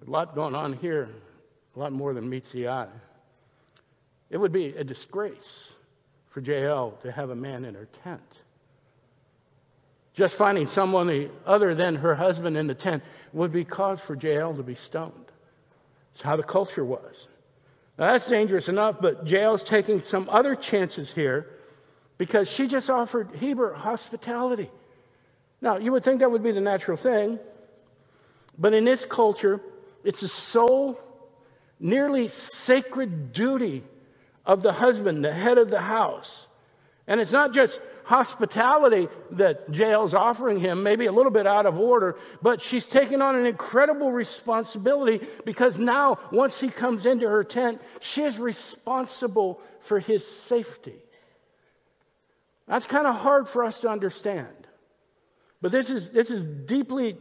A 0.06 0.10
lot 0.10 0.36
going 0.36 0.54
on 0.54 0.74
here, 0.74 1.10
a 1.76 1.80
lot 1.80 1.94
more 1.94 2.14
than 2.14 2.30
meets 2.30 2.52
the 2.52 2.68
eye. 2.68 2.88
It 4.30 4.38
would 4.38 4.52
be 4.52 4.68
a 4.68 4.84
disgrace 4.84 5.70
for 6.30 6.42
Jael 6.42 6.92
to 7.02 7.12
have 7.12 7.30
a 7.30 7.36
man 7.36 7.64
in 7.66 7.74
her 7.76 7.88
tent. 8.04 8.22
Just 10.18 10.36
finding 10.36 10.66
someone 10.66 11.30
other 11.46 11.76
than 11.76 11.98
her 11.98 12.16
husband 12.16 12.58
in 12.58 12.66
the 12.66 12.74
tent 12.74 13.04
would 13.34 13.52
be 13.52 13.64
cause 13.64 14.00
for 14.00 14.16
Jael 14.16 14.56
to 14.56 14.64
be 14.64 14.74
stoned. 14.74 15.14
It's 16.14 16.24
how 16.24 16.36
the 16.36 16.42
culture 16.42 16.84
was. 16.84 17.28
Now, 18.00 18.12
that's 18.12 18.28
dangerous 18.28 18.68
enough, 18.68 18.96
but 19.00 19.30
Jael's 19.30 19.64
taking 19.64 20.02
some 20.02 20.28
other 20.32 20.56
chances 20.56 21.14
here 21.14 21.48
because 22.18 22.50
she 22.50 22.68
just 22.68 22.90
offered 22.90 23.36
Heber 23.36 23.76
hospitality. 23.76 24.72
Now, 25.62 25.78
you 25.78 25.92
would 25.92 26.04
think 26.04 26.22
that 26.22 26.32
would 26.32 26.42
be 26.42 26.52
the 26.52 26.62
natural 26.62 26.98
thing, 26.98 27.38
but 28.58 28.74
in 28.74 28.86
this 28.86 29.06
culture, 29.06 29.62
it's 30.04 30.24
a 30.24 30.28
sole, 30.28 31.00
nearly 31.80 32.28
sacred 32.28 33.34
duty 33.34 33.84
of 34.48 34.64
the 34.64 34.74
husband, 34.74 35.24
the 35.24 35.34
head 35.34 35.60
of 35.60 35.70
the 35.70 35.82
house. 35.82 36.48
And 37.06 37.22
it's 37.22 37.32
not 37.32 37.54
just 37.54 37.80
hospitality 38.08 39.10
that 39.32 39.70
Jael's 39.70 40.14
offering 40.14 40.62
him, 40.62 40.82
maybe 40.82 41.08
a 41.08 41.12
little 41.12 41.32
bit 41.32 41.46
out 41.46 41.66
of 41.66 41.78
order, 41.78 42.18
but 42.42 42.62
she's 42.62 42.88
taking 42.88 43.22
on 43.22 43.36
an 43.36 43.46
incredible 43.46 44.14
responsibility 44.14 45.28
because 45.44 45.78
now, 45.78 46.18
once 46.32 46.58
he 46.58 46.70
comes 46.70 47.06
into 47.06 47.28
her 47.28 47.44
tent, 47.44 47.82
she 48.00 48.24
is 48.24 48.40
responsible 48.40 49.60
for 49.82 50.00
his 50.00 50.26
safety. 50.26 50.96
That's 52.66 52.86
kind 52.86 53.08
of 53.08 53.16
hard 53.16 53.50
for 53.50 53.66
us 53.66 53.82
to 53.82 53.90
understand. 53.90 54.48
But 55.62 55.74
this 55.74 55.90
is, 55.90 56.10
this 56.10 56.30
is 56.30 56.46
deeply 56.46 57.18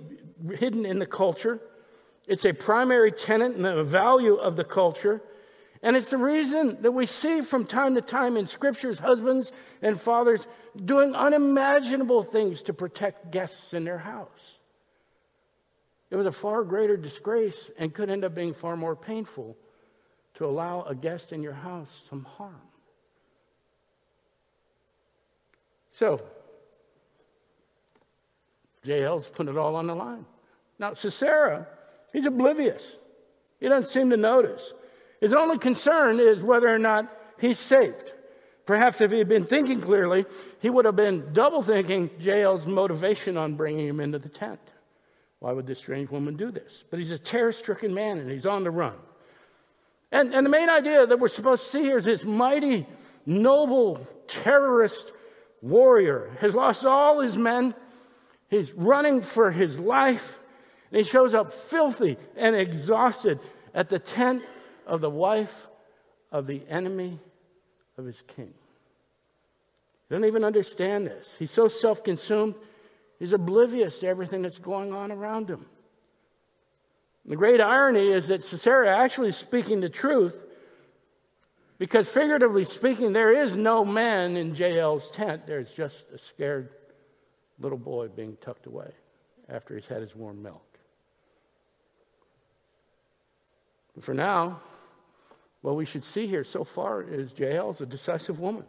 hidden 0.54 0.86
in 0.86 1.00
the 1.00 1.06
culture. 1.06 1.60
It's 2.28 2.44
a 2.44 2.52
primary 2.52 3.10
tenet 3.10 3.56
and 3.56 3.66
a 3.66 3.82
value 3.82 4.34
of 4.34 4.54
the 4.54 4.64
culture. 4.64 5.20
And 5.82 5.96
it's 5.96 6.10
the 6.10 6.18
reason 6.18 6.78
that 6.82 6.92
we 6.92 7.06
see 7.06 7.42
from 7.42 7.64
time 7.64 7.94
to 7.94 8.00
time 8.00 8.36
in 8.36 8.46
scriptures 8.46 8.98
husbands 8.98 9.52
and 9.82 10.00
fathers 10.00 10.46
doing 10.84 11.14
unimaginable 11.14 12.22
things 12.22 12.62
to 12.62 12.72
protect 12.72 13.30
guests 13.30 13.74
in 13.74 13.84
their 13.84 13.98
house. 13.98 14.56
It 16.10 16.16
was 16.16 16.26
a 16.26 16.32
far 16.32 16.62
greater 16.64 16.96
disgrace 16.96 17.70
and 17.78 17.92
could 17.92 18.10
end 18.10 18.24
up 18.24 18.34
being 18.34 18.54
far 18.54 18.76
more 18.76 18.96
painful 18.96 19.56
to 20.34 20.46
allow 20.46 20.82
a 20.82 20.94
guest 20.94 21.32
in 21.32 21.42
your 21.42 21.52
house 21.52 21.88
some 22.08 22.24
harm. 22.24 22.60
So, 25.90 26.20
Jael's 28.84 29.26
putting 29.26 29.54
it 29.54 29.58
all 29.58 29.76
on 29.76 29.86
the 29.86 29.94
line. 29.94 30.26
Now, 30.78 30.94
Sisera, 30.94 31.66
he's 32.12 32.26
oblivious. 32.26 32.96
He 33.58 33.68
doesn't 33.68 33.90
seem 33.90 34.10
to 34.10 34.16
notice. 34.16 34.74
His 35.20 35.32
only 35.32 35.58
concern 35.58 36.20
is 36.20 36.42
whether 36.42 36.68
or 36.68 36.78
not 36.78 37.10
he's 37.38 37.58
saved. 37.58 38.12
Perhaps 38.66 39.00
if 39.00 39.12
he 39.12 39.18
had 39.18 39.28
been 39.28 39.44
thinking 39.44 39.80
clearly, 39.80 40.26
he 40.60 40.68
would 40.68 40.84
have 40.84 40.96
been 40.96 41.32
double 41.32 41.62
thinking 41.62 42.10
Jael's 42.20 42.66
motivation 42.66 43.36
on 43.36 43.54
bringing 43.54 43.86
him 43.86 44.00
into 44.00 44.18
the 44.18 44.28
tent. 44.28 44.60
Why 45.38 45.52
would 45.52 45.66
this 45.66 45.78
strange 45.78 46.10
woman 46.10 46.36
do 46.36 46.50
this? 46.50 46.82
But 46.90 46.98
he's 46.98 47.12
a 47.12 47.18
terror 47.18 47.52
stricken 47.52 47.94
man 47.94 48.18
and 48.18 48.30
he's 48.30 48.46
on 48.46 48.64
the 48.64 48.70
run. 48.70 48.96
And, 50.10 50.34
and 50.34 50.44
the 50.44 50.50
main 50.50 50.68
idea 50.68 51.06
that 51.06 51.18
we're 51.18 51.28
supposed 51.28 51.64
to 51.64 51.68
see 51.68 51.82
here 51.82 51.98
is 51.98 52.04
this 52.04 52.24
mighty, 52.24 52.86
noble, 53.24 54.06
terrorist 54.26 55.12
warrior 55.62 56.36
has 56.40 56.54
lost 56.54 56.84
all 56.84 57.20
his 57.20 57.36
men. 57.36 57.74
He's 58.48 58.72
running 58.72 59.22
for 59.22 59.50
his 59.50 59.78
life. 59.78 60.38
And 60.90 60.98
he 60.98 61.04
shows 61.04 61.34
up 61.34 61.52
filthy 61.52 62.16
and 62.36 62.56
exhausted 62.56 63.40
at 63.74 63.88
the 63.88 63.98
tent 63.98 64.42
of 64.86 65.00
the 65.00 65.10
wife 65.10 65.68
of 66.30 66.46
the 66.46 66.62
enemy 66.68 67.18
of 67.98 68.04
his 68.04 68.22
king. 68.36 68.52
He 70.08 70.14
doesn't 70.14 70.26
even 70.26 70.44
understand 70.44 71.06
this. 71.06 71.34
He's 71.38 71.50
so 71.50 71.68
self 71.68 72.04
consumed, 72.04 72.54
he's 73.18 73.32
oblivious 73.32 73.98
to 74.00 74.06
everything 74.06 74.42
that's 74.42 74.58
going 74.58 74.92
on 74.92 75.10
around 75.10 75.50
him. 75.50 75.66
The 77.24 77.36
great 77.36 77.60
irony 77.60 78.12
is 78.12 78.28
that 78.28 78.44
Sisera 78.44 78.96
actually 78.96 79.30
is 79.30 79.36
speaking 79.36 79.80
the 79.80 79.88
truth 79.88 80.36
because, 81.78 82.08
figuratively 82.08 82.64
speaking, 82.64 83.12
there 83.12 83.32
is 83.44 83.56
no 83.56 83.84
man 83.84 84.36
in 84.36 84.54
Jael's 84.54 85.10
tent. 85.10 85.46
There's 85.46 85.70
just 85.72 86.04
a 86.14 86.18
scared 86.18 86.70
little 87.58 87.78
boy 87.78 88.08
being 88.08 88.36
tucked 88.40 88.66
away 88.66 88.92
after 89.48 89.74
he's 89.74 89.86
had 89.86 90.00
his 90.00 90.14
warm 90.14 90.42
milk. 90.42 90.62
But 93.94 94.04
for 94.04 94.14
now, 94.14 94.60
what 95.66 95.74
we 95.74 95.84
should 95.84 96.04
see 96.04 96.28
here 96.28 96.44
so 96.44 96.62
far 96.62 97.02
is 97.02 97.34
Jael 97.36 97.72
is 97.72 97.80
a 97.80 97.86
decisive 97.86 98.38
woman. 98.38 98.62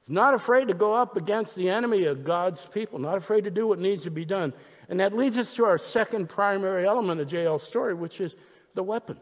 She's 0.00 0.10
not 0.10 0.32
afraid 0.32 0.68
to 0.68 0.74
go 0.74 0.94
up 0.94 1.16
against 1.16 1.56
the 1.56 1.70
enemy 1.70 2.04
of 2.04 2.24
God's 2.24 2.64
people, 2.66 3.00
not 3.00 3.16
afraid 3.16 3.42
to 3.44 3.50
do 3.50 3.66
what 3.66 3.80
needs 3.80 4.04
to 4.04 4.10
be 4.12 4.24
done. 4.24 4.52
And 4.88 5.00
that 5.00 5.16
leads 5.16 5.38
us 5.38 5.54
to 5.54 5.64
our 5.64 5.78
second 5.78 6.28
primary 6.28 6.86
element 6.86 7.20
of 7.20 7.26
Jael's 7.26 7.64
story, 7.64 7.94
which 7.94 8.20
is 8.20 8.36
the 8.74 8.82
weapon. 8.84 9.16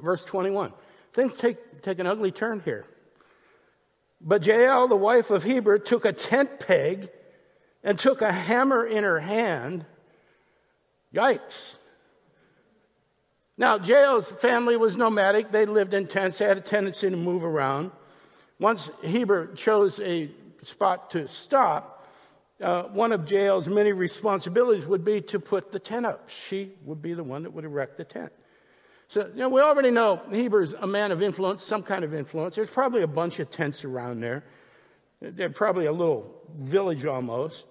Verse 0.00 0.24
21. 0.24 0.72
Things 1.12 1.34
take, 1.34 1.82
take 1.82 1.98
an 1.98 2.06
ugly 2.06 2.30
turn 2.30 2.60
here. 2.64 2.86
But 4.20 4.46
Jael, 4.46 4.86
the 4.86 4.94
wife 4.94 5.32
of 5.32 5.42
Heber, 5.42 5.80
took 5.80 6.04
a 6.04 6.12
tent 6.12 6.60
peg 6.60 7.08
and 7.82 7.98
took 7.98 8.22
a 8.22 8.30
hammer 8.30 8.86
in 8.86 9.02
her 9.02 9.18
hand. 9.18 9.86
Yikes. 11.12 11.70
Now, 13.58 13.76
Jael's 13.76 14.26
family 14.26 14.76
was 14.76 14.96
nomadic. 14.96 15.50
They 15.50 15.66
lived 15.66 15.92
in 15.92 16.06
tents, 16.06 16.38
they 16.38 16.44
had 16.46 16.56
a 16.56 16.62
tendency 16.62 17.10
to 17.10 17.16
move 17.16 17.42
around. 17.42 17.90
Once 18.60 18.88
Heber 19.02 19.52
chose 19.54 19.98
a 19.98 20.30
spot 20.62 21.10
to 21.10 21.28
stop, 21.28 22.06
uh, 22.62 22.84
one 22.84 23.12
of 23.12 23.24
Jael's 23.24 23.68
many 23.68 23.92
responsibilities 23.92 24.86
would 24.86 25.04
be 25.04 25.20
to 25.22 25.38
put 25.38 25.72
the 25.72 25.78
tent 25.78 26.06
up. 26.06 26.30
She 26.30 26.72
would 26.84 27.02
be 27.02 27.14
the 27.14 27.22
one 27.22 27.42
that 27.42 27.52
would 27.52 27.64
erect 27.64 27.98
the 27.98 28.04
tent. 28.04 28.32
So, 29.08 29.26
you 29.26 29.40
know, 29.40 29.48
we 29.48 29.60
already 29.60 29.90
know 29.90 30.20
Heber's 30.30 30.72
a 30.72 30.86
man 30.86 31.12
of 31.12 31.22
influence, 31.22 31.62
some 31.62 31.82
kind 31.82 32.04
of 32.04 32.14
influence. 32.14 32.56
There's 32.56 32.70
probably 32.70 33.02
a 33.02 33.08
bunch 33.08 33.38
of 33.40 33.50
tents 33.50 33.84
around 33.84 34.20
there. 34.20 34.44
They're 35.20 35.50
probably 35.50 35.86
a 35.86 35.92
little 35.92 36.42
village 36.58 37.06
almost. 37.06 37.64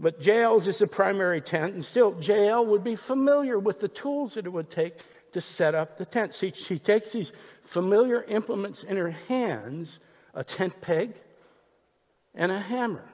But 0.00 0.20
Jael's 0.20 0.66
is 0.66 0.78
the 0.78 0.86
primary 0.86 1.40
tent, 1.40 1.74
and 1.74 1.84
still, 1.84 2.16
Jael 2.20 2.66
would 2.66 2.82
be 2.82 2.96
familiar 2.96 3.58
with 3.58 3.80
the 3.80 3.88
tools 3.88 4.34
that 4.34 4.46
it 4.46 4.50
would 4.50 4.70
take 4.70 4.98
to 5.32 5.40
set 5.40 5.74
up 5.74 5.98
the 5.98 6.04
tent. 6.04 6.34
See, 6.34 6.52
she 6.54 6.78
takes 6.78 7.12
these 7.12 7.32
familiar 7.64 8.22
implements 8.24 8.82
in 8.82 8.96
her 8.96 9.10
hands 9.10 9.98
a 10.34 10.44
tent 10.44 10.80
peg 10.80 11.14
and 12.34 12.50
a 12.50 12.58
hammer. 12.58 13.04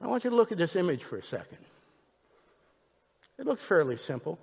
I 0.00 0.06
want 0.06 0.24
you 0.24 0.30
to 0.30 0.36
look 0.36 0.52
at 0.52 0.58
this 0.58 0.76
image 0.76 1.02
for 1.02 1.16
a 1.16 1.22
second. 1.22 1.58
It 3.38 3.46
looks 3.46 3.62
fairly 3.62 3.96
simple. 3.96 4.38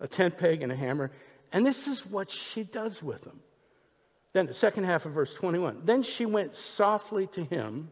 a 0.00 0.08
tent 0.08 0.36
peg, 0.36 0.62
and 0.62 0.72
a 0.72 0.76
hammer. 0.76 1.12
And 1.52 1.64
this 1.64 1.86
is 1.86 2.04
what 2.04 2.28
she 2.28 2.64
does 2.64 3.02
with 3.02 3.22
them. 3.22 3.40
Then, 4.32 4.46
the 4.46 4.54
second 4.54 4.84
half 4.84 5.06
of 5.06 5.12
verse 5.12 5.32
21. 5.32 5.82
Then 5.84 6.02
she 6.02 6.26
went 6.26 6.56
softly 6.56 7.26
to 7.28 7.44
him 7.44 7.90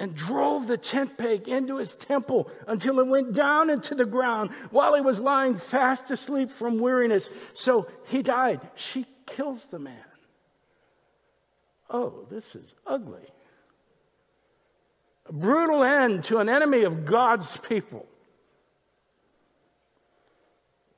and 0.00 0.14
drove 0.14 0.66
the 0.66 0.78
tent 0.78 1.18
peg 1.18 1.46
into 1.46 1.76
his 1.76 1.94
temple 1.94 2.50
until 2.66 2.98
it 2.98 3.06
went 3.06 3.34
down 3.34 3.68
into 3.68 3.94
the 3.94 4.06
ground 4.06 4.50
while 4.70 4.94
he 4.94 5.02
was 5.02 5.20
lying 5.20 5.58
fast 5.58 6.10
asleep 6.10 6.50
from 6.50 6.80
weariness. 6.80 7.28
So 7.52 7.86
he 8.06 8.22
died. 8.22 8.62
She 8.74 9.06
kills 9.26 9.60
the 9.70 9.78
man. 9.78 9.94
Oh, 11.90 12.26
this 12.30 12.54
is 12.54 12.74
ugly. 12.86 13.26
A 15.26 15.32
brutal 15.34 15.84
end 15.84 16.24
to 16.24 16.38
an 16.38 16.48
enemy 16.48 16.84
of 16.84 17.04
God's 17.04 17.54
people. 17.58 18.06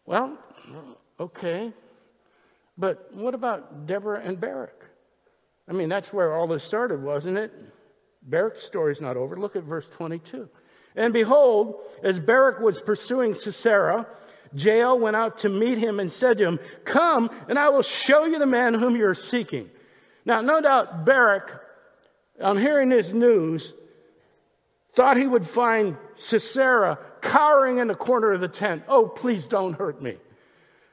Well, 0.07 0.39
okay. 1.19 1.73
But 2.79 3.13
what 3.13 3.35
about 3.35 3.87
Deborah 3.87 4.21
and 4.21 4.41
Barak? 4.41 4.91
I 5.69 5.73
mean, 5.73 5.89
that's 5.89 6.13
where 6.13 6.35
all 6.35 6.47
this 6.47 6.63
started, 6.63 7.03
wasn't 7.03 7.39
it? 7.39 7.53
Barak's 8.23 8.63
story 8.63 8.93
is 8.93 9.01
not 9.01 9.17
over. 9.17 9.37
Look 9.37 9.57
at 9.57 9.65
verse 9.65 9.89
22. 9.89 10.49
And 10.95 11.13
behold, 11.13 11.81
as 12.03 12.19
Barak 12.19 12.61
was 12.61 12.81
pursuing 12.81 13.35
Sisera, 13.35 14.07
Jael 14.55 14.99
went 14.99 15.17
out 15.17 15.39
to 15.39 15.49
meet 15.49 15.79
him 15.79 15.99
and 15.99 16.11
said 16.11 16.39
to 16.39 16.45
him, 16.45 16.61
Come, 16.85 17.31
and 17.49 17.59
I 17.59 17.71
will 17.71 17.83
show 17.83 18.27
you 18.27 18.39
the 18.39 18.47
man 18.47 18.75
whom 18.75 18.97
you 18.97 19.07
are 19.07 19.15
seeking. 19.15 19.71
Now, 20.25 20.41
no 20.41 20.61
doubt 20.61 21.05
Barak, 21.05 21.61
on 22.41 22.59
hearing 22.59 22.91
this 22.91 23.13
news, 23.13 23.73
thought 24.95 25.17
he 25.17 25.27
would 25.27 25.47
find 25.47 25.97
Sisera 26.17 26.99
cowering 27.21 27.79
in 27.79 27.89
the 27.89 27.95
corner 27.95 28.33
of 28.33 28.41
the 28.41 28.49
tent. 28.49 28.85
Oh, 28.89 29.07
please 29.07 29.47
don't 29.47 29.75
hurt 29.75 30.03
me. 30.03 30.19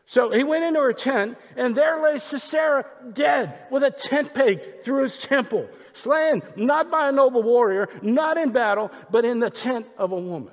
So 0.09 0.31
he 0.31 0.43
went 0.43 0.63
into 0.63 0.79
her 0.79 0.91
tent, 0.91 1.37
and 1.55 1.75
there 1.75 2.01
lay 2.01 2.17
Sisera 2.17 2.83
dead 3.13 3.59
with 3.69 3.83
a 3.83 3.91
tent 3.91 4.33
peg 4.33 4.81
through 4.81 5.03
his 5.03 5.19
temple, 5.19 5.69
slain 5.93 6.41
not 6.55 6.89
by 6.89 7.09
a 7.09 7.11
noble 7.11 7.43
warrior, 7.43 7.87
not 8.01 8.35
in 8.35 8.49
battle, 8.49 8.89
but 9.11 9.23
in 9.23 9.39
the 9.39 9.51
tent 9.51 9.85
of 9.99 10.11
a 10.11 10.19
woman. 10.19 10.51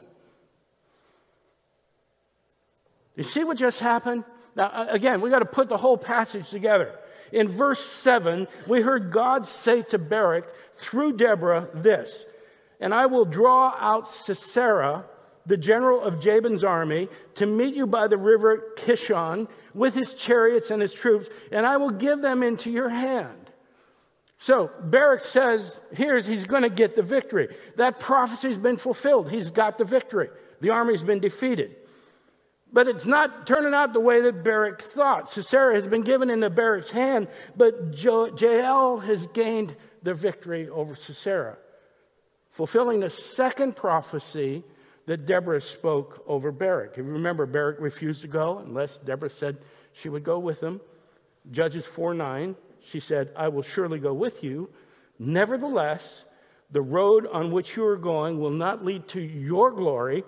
You 3.15 3.23
see 3.23 3.45
what 3.45 3.57
just 3.57 3.81
happened? 3.81 4.25
Now, 4.57 4.89
again, 4.91 5.23
we 5.23 5.31
got 5.31 5.39
to 5.39 5.47
put 5.47 5.71
the 5.71 5.79
whole 5.79 5.97
passage 5.97 6.51
together. 6.51 6.95
In 7.33 7.49
verse 7.49 7.81
7, 7.83 8.49
we 8.69 8.83
heard 8.83 9.11
God 9.11 9.47
say 9.47 9.81
to 9.85 9.97
Barak 9.97 10.45
through 10.77 11.17
Deborah 11.17 11.71
this, 11.73 12.27
and 12.79 12.93
I 12.93 13.07
will 13.07 13.25
draw 13.25 13.75
out 13.75 14.11
Sisera 14.11 15.07
the 15.47 15.57
general 15.57 16.03
of 16.03 16.21
Jabin's 16.21 16.65
army, 16.65 17.09
to 17.37 17.47
meet 17.47 17.75
you 17.75 17.87
by 17.87 18.09
the 18.09 18.17
river 18.17 18.75
Kishon 18.77 19.49
with 19.75 19.95
his 19.95 20.13
chariots 20.15 20.71
and 20.71 20.83
his 20.83 20.93
troops, 20.93 21.29
and 21.53 21.65
I 21.65 21.77
will 21.77 21.91
give 21.91 22.21
them 22.21 22.43
into 22.43 22.71
your 22.71 22.89
hand. 22.89 23.51
So 24.39 24.71
Barak 24.83 25.25
says, 25.25 25.71
here's, 25.93 26.27
he's 26.27 26.45
going 26.45 26.63
to 26.63 26.69
get 26.69 26.95
the 26.97 27.03
victory. 27.03 27.49
That 27.77 28.01
prophecy's 28.01 28.59
been 28.59 28.77
fulfilled. 28.77 29.31
He's 29.31 29.51
got 29.51 29.79
the 29.79 29.85
victory. 29.85 30.29
The 30.61 30.71
army's 30.71 31.03
been 31.03 31.21
defeated. 31.21 31.77
But 32.73 32.89
it's 32.89 33.07
not 33.07 33.47
turning 33.47 33.73
out 33.73 33.93
the 33.93 34.01
way 34.01 34.21
that 34.23 34.45
Barak 34.45 34.83
thought. 34.83 35.31
Sisera 35.31 35.75
has 35.75 35.87
been 35.87 36.03
given 36.03 36.29
into 36.29 36.51
Barak's 36.51 36.91
hand, 36.91 37.29
but 37.57 37.99
Jael 37.99 38.99
has 38.99 39.27
gained 39.29 39.77
the 40.03 40.13
victory 40.13 40.69
over 40.69 40.95
Sisera, 40.95 41.57
fulfilling 42.51 43.01
the 43.01 43.11
second 43.11 43.77
prophecy 43.77 44.65
that 45.07 45.25
Deborah 45.25 45.61
spoke 45.61 46.23
over 46.27 46.53
Barak. 46.53 46.93
If 46.93 46.99
you 46.99 47.05
remember, 47.05 47.47
Barak 47.47 47.81
refused 47.81 48.23
to 48.23 48.29
go 48.29 48.59
unless 48.59 48.99
Deborah 48.99 49.31
said 49.31 49.57
she 49.93 50.09
would 50.09 50.25
go 50.25 50.39
with 50.39 50.61
him. 50.61 50.81
Judges 51.51 51.87
4 51.87 52.15
9, 52.15 52.57
she 52.85 53.01
said, 53.01 53.31
I 53.37 53.49
will 53.49 53.63
surely 53.63 53.99
go 53.99 54.13
with 54.13 54.43
you. 54.43 54.69
Nevertheless, 55.19 56.23
the 56.71 56.83
road 56.83 57.27
on 57.27 57.53
which 57.53 57.77
you 57.77 57.85
are 57.87 57.97
going 57.97 58.41
will 58.41 58.51
not 58.51 58.85
lead 58.85 59.09
to 59.09 59.21
your 59.21 59.71
glory, 59.71 60.25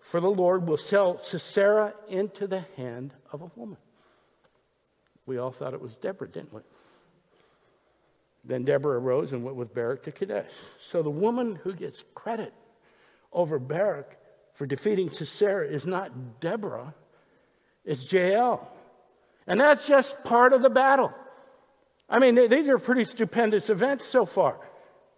for 0.00 0.20
the 0.20 0.30
Lord 0.30 0.66
will 0.66 0.76
sell 0.76 1.18
Sisera 1.18 1.94
into 2.08 2.46
the 2.46 2.64
hand 2.76 3.12
of 3.32 3.42
a 3.42 3.50
woman. 3.56 3.78
We 5.26 5.38
all 5.38 5.50
thought 5.50 5.74
it 5.74 5.80
was 5.80 5.96
Deborah, 5.96 6.28
didn't 6.28 6.52
we? 6.52 6.62
Then 8.44 8.64
Deborah 8.64 8.98
arose 8.98 9.32
and 9.32 9.44
went 9.44 9.56
with 9.56 9.74
Barak 9.74 10.04
to 10.04 10.12
Kadesh. 10.12 10.50
So 10.80 11.02
the 11.02 11.10
woman 11.10 11.56
who 11.56 11.74
gets 11.74 12.04
credit 12.14 12.54
over 13.32 13.58
Barak 13.58 14.16
for 14.54 14.66
defeating 14.66 15.10
Sisera 15.10 15.66
is 15.66 15.86
not 15.86 16.40
Deborah, 16.40 16.94
it's 17.84 18.12
Jael. 18.12 18.70
And 19.46 19.60
that's 19.60 19.86
just 19.86 20.22
part 20.22 20.52
of 20.52 20.62
the 20.62 20.70
battle. 20.70 21.12
I 22.08 22.18
mean, 22.18 22.34
these 22.34 22.68
are 22.68 22.78
pretty 22.78 23.04
stupendous 23.04 23.70
events 23.70 24.04
so 24.04 24.26
far. 24.26 24.58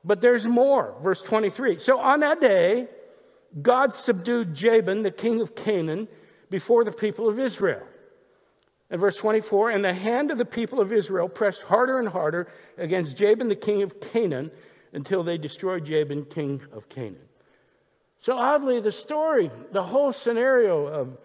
But 0.04 0.20
there's 0.20 0.46
more. 0.46 0.94
Verse 1.02 1.22
23. 1.22 1.78
So 1.78 1.98
on 1.98 2.20
that 2.20 2.40
day, 2.40 2.88
God 3.60 3.94
subdued 3.94 4.54
Jabin, 4.54 5.02
the 5.02 5.10
king 5.10 5.40
of 5.40 5.54
Canaan, 5.54 6.08
before 6.50 6.84
the 6.84 6.92
people 6.92 7.28
of 7.28 7.38
Israel. 7.38 7.82
And 8.90 9.00
verse 9.00 9.16
24, 9.16 9.70
and 9.70 9.84
the 9.84 9.94
hand 9.94 10.30
of 10.30 10.38
the 10.38 10.44
people 10.44 10.80
of 10.80 10.92
Israel 10.92 11.28
pressed 11.28 11.62
harder 11.62 11.98
and 11.98 12.08
harder 12.08 12.48
against 12.76 13.16
Jabin, 13.16 13.48
the 13.48 13.56
king 13.56 13.82
of 13.82 14.00
Canaan, 14.00 14.50
until 14.92 15.22
they 15.22 15.38
destroyed 15.38 15.86
Jabin, 15.86 16.26
king 16.26 16.60
of 16.72 16.88
Canaan. 16.90 17.26
So 18.22 18.38
oddly, 18.38 18.78
the 18.78 18.92
story, 18.92 19.50
the 19.72 19.82
whole 19.82 20.12
scenario 20.12 20.86
of 20.86 21.18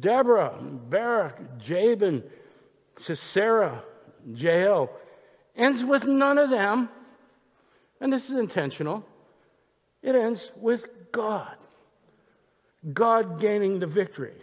Deborah, 0.00 0.58
Barak, 0.60 1.58
Jabin, 1.58 2.24
Sisera, 2.98 3.84
Jael, 4.34 4.90
ends 5.54 5.84
with 5.84 6.08
none 6.08 6.38
of 6.38 6.50
them, 6.50 6.88
and 8.00 8.12
this 8.12 8.28
is 8.30 8.36
intentional. 8.36 9.06
It 10.02 10.16
ends 10.16 10.50
with 10.56 11.12
God. 11.12 11.56
God 12.92 13.40
gaining 13.40 13.78
the 13.78 13.86
victory. 13.86 14.34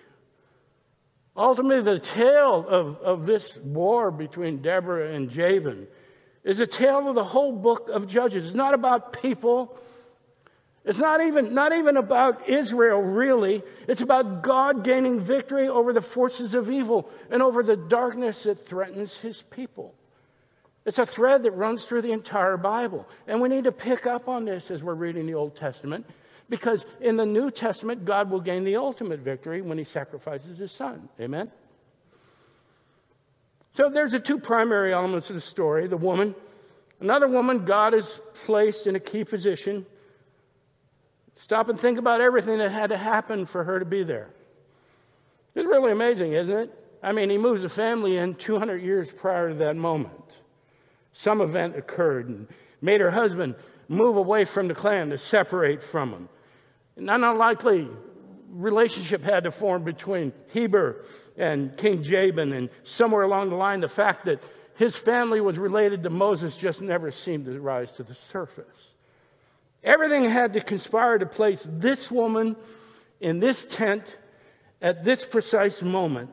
Ultimately, 1.36 1.82
the 1.82 2.00
tale 2.00 2.65
of, 2.70 2.98
of 3.02 3.26
this 3.26 3.58
war 3.58 4.12
between 4.12 4.62
Deborah 4.62 5.13
and 5.13 5.30
Jabin 5.30 5.88
is 6.46 6.62
a 6.62 6.67
tale 6.67 7.10
of 7.10 7.15
the 7.15 7.24
whole 7.26 7.52
book 7.52 7.89
of 7.89 8.08
Judges. 8.08 8.46
It's 8.46 8.56
not 8.56 8.74
about 8.74 9.22
people, 9.22 9.78
it's 10.88 11.00
not 11.00 11.21
even, 11.21 11.54
not 11.54 11.73
even 11.73 11.97
about 11.97 12.47
Israel, 12.47 13.02
really. 13.02 13.62
It's 13.89 14.00
about 14.00 14.41
God 14.41 14.86
gaining 14.86 15.19
victory 15.19 15.67
over 15.67 15.91
the 15.91 16.00
forces 16.00 16.54
of 16.54 16.71
evil 16.71 17.10
and 17.30 17.43
over 17.43 17.62
the 17.62 17.76
darkness 17.76 18.43
that 18.43 18.65
threatens 18.65 19.13
his 19.17 19.41
people. 19.52 19.93
It's 20.86 20.97
a 20.97 21.06
thread 21.06 21.43
that 21.43 21.52
runs 21.52 21.84
through 21.84 22.04
the 22.04 22.13
entire 22.13 22.56
Bible. 22.56 23.06
And 23.28 23.41
we 23.41 23.50
need 23.50 23.65
to 23.65 23.73
pick 23.73 24.08
up 24.08 24.30
on 24.30 24.45
this 24.45 24.71
as 24.71 24.82
we're 24.82 24.93
reading 24.93 25.28
the 25.28 25.34
Old 25.34 25.58
Testament 25.58 26.06
because 26.47 26.86
in 27.02 27.17
the 27.17 27.26
New 27.26 27.52
Testament, 27.52 28.06
God 28.06 28.32
will 28.32 28.39
gain 28.39 28.63
the 28.63 28.78
ultimate 28.78 29.19
victory 29.19 29.62
when 29.62 29.78
he 29.78 29.84
sacrifices 29.84 30.58
his 30.58 30.71
son. 30.71 31.10
Amen? 31.19 31.52
So 33.73 33.89
there's 33.89 34.13
the 34.13 34.21
two 34.21 34.39
primary 34.39 34.93
elements 34.93 35.30
of 35.30 35.36
the 35.36 35.41
story 35.41 35.86
the 35.88 35.97
woman. 35.97 36.34
Another 37.02 37.28
woman 37.28 37.65
God 37.65 37.93
is 37.93 38.21
placed 38.45 38.88
in 38.88 38.95
a 38.95 39.02
key 39.02 39.26
position 39.26 39.86
Stop 41.39 41.69
and 41.69 41.80
think 41.80 42.00
about 42.00 42.21
everything 42.21 42.58
that 42.58 42.71
had 42.71 42.89
to 42.89 42.97
happen 42.97 43.45
for 43.45 43.63
her 43.63 43.80
to 43.80 43.86
be 43.86 44.04
there. 44.04 44.30
It's 45.56 45.67
really 45.67 45.91
amazing, 45.91 46.34
isn't 46.34 46.58
it? 46.58 46.84
I 47.02 47.12
mean, 47.12 47.30
he 47.30 47.38
moves 47.38 47.62
the 47.62 47.69
family 47.69 48.17
in 48.17 48.36
200 48.36 48.82
years 48.82 49.12
prior 49.12 49.50
to 49.50 49.56
that 49.56 49.76
moment. 49.76 50.13
Some 51.13 51.41
event 51.41 51.76
occurred 51.76 52.28
and 52.28 52.47
made 52.82 53.02
her 53.02 53.12
husband 53.12 53.56
move 53.88 54.17
away 54.17 54.45
from 54.45 54.67
the 54.67 54.76
clan 54.76 55.10
to 55.12 55.17
separate 55.17 55.82
from 55.82 56.12
him. 56.12 56.30
An 56.97 57.10
unlikely 57.23 57.88
relationship 58.50 59.23
had 59.23 59.43
to 59.43 59.52
form 59.52 59.84
between 59.84 60.34
Heber 60.47 61.06
and 61.38 61.78
King 61.78 62.04
Jabin, 62.04 62.54
and 62.54 62.69
somewhere 62.84 63.21
along 63.21 63.50
the 63.50 63.56
line, 63.56 63.82
the 63.82 63.88
fact 63.88 64.26
that 64.26 64.41
his 64.76 64.95
family 64.95 65.39
was 65.39 65.58
related 65.58 66.04
to 66.04 66.10
Moses 66.10 66.58
just 66.58 66.82
never 66.82 67.12
seemed 67.12 67.45
to 67.45 67.60
rise 67.60 67.91
to 67.93 68.04
the 68.04 68.15
surface. 68.15 68.65
Everything 69.88 70.26
had 70.26 70.52
to 70.52 70.60
conspire 70.60 71.17
to 71.17 71.26
place 71.26 71.65
this 71.71 72.12
woman 72.12 72.58
in 73.21 73.39
this 73.39 73.65
tent 73.65 74.17
at 74.82 75.06
this 75.06 75.26
precise 75.26 75.82
moment, 75.82 76.30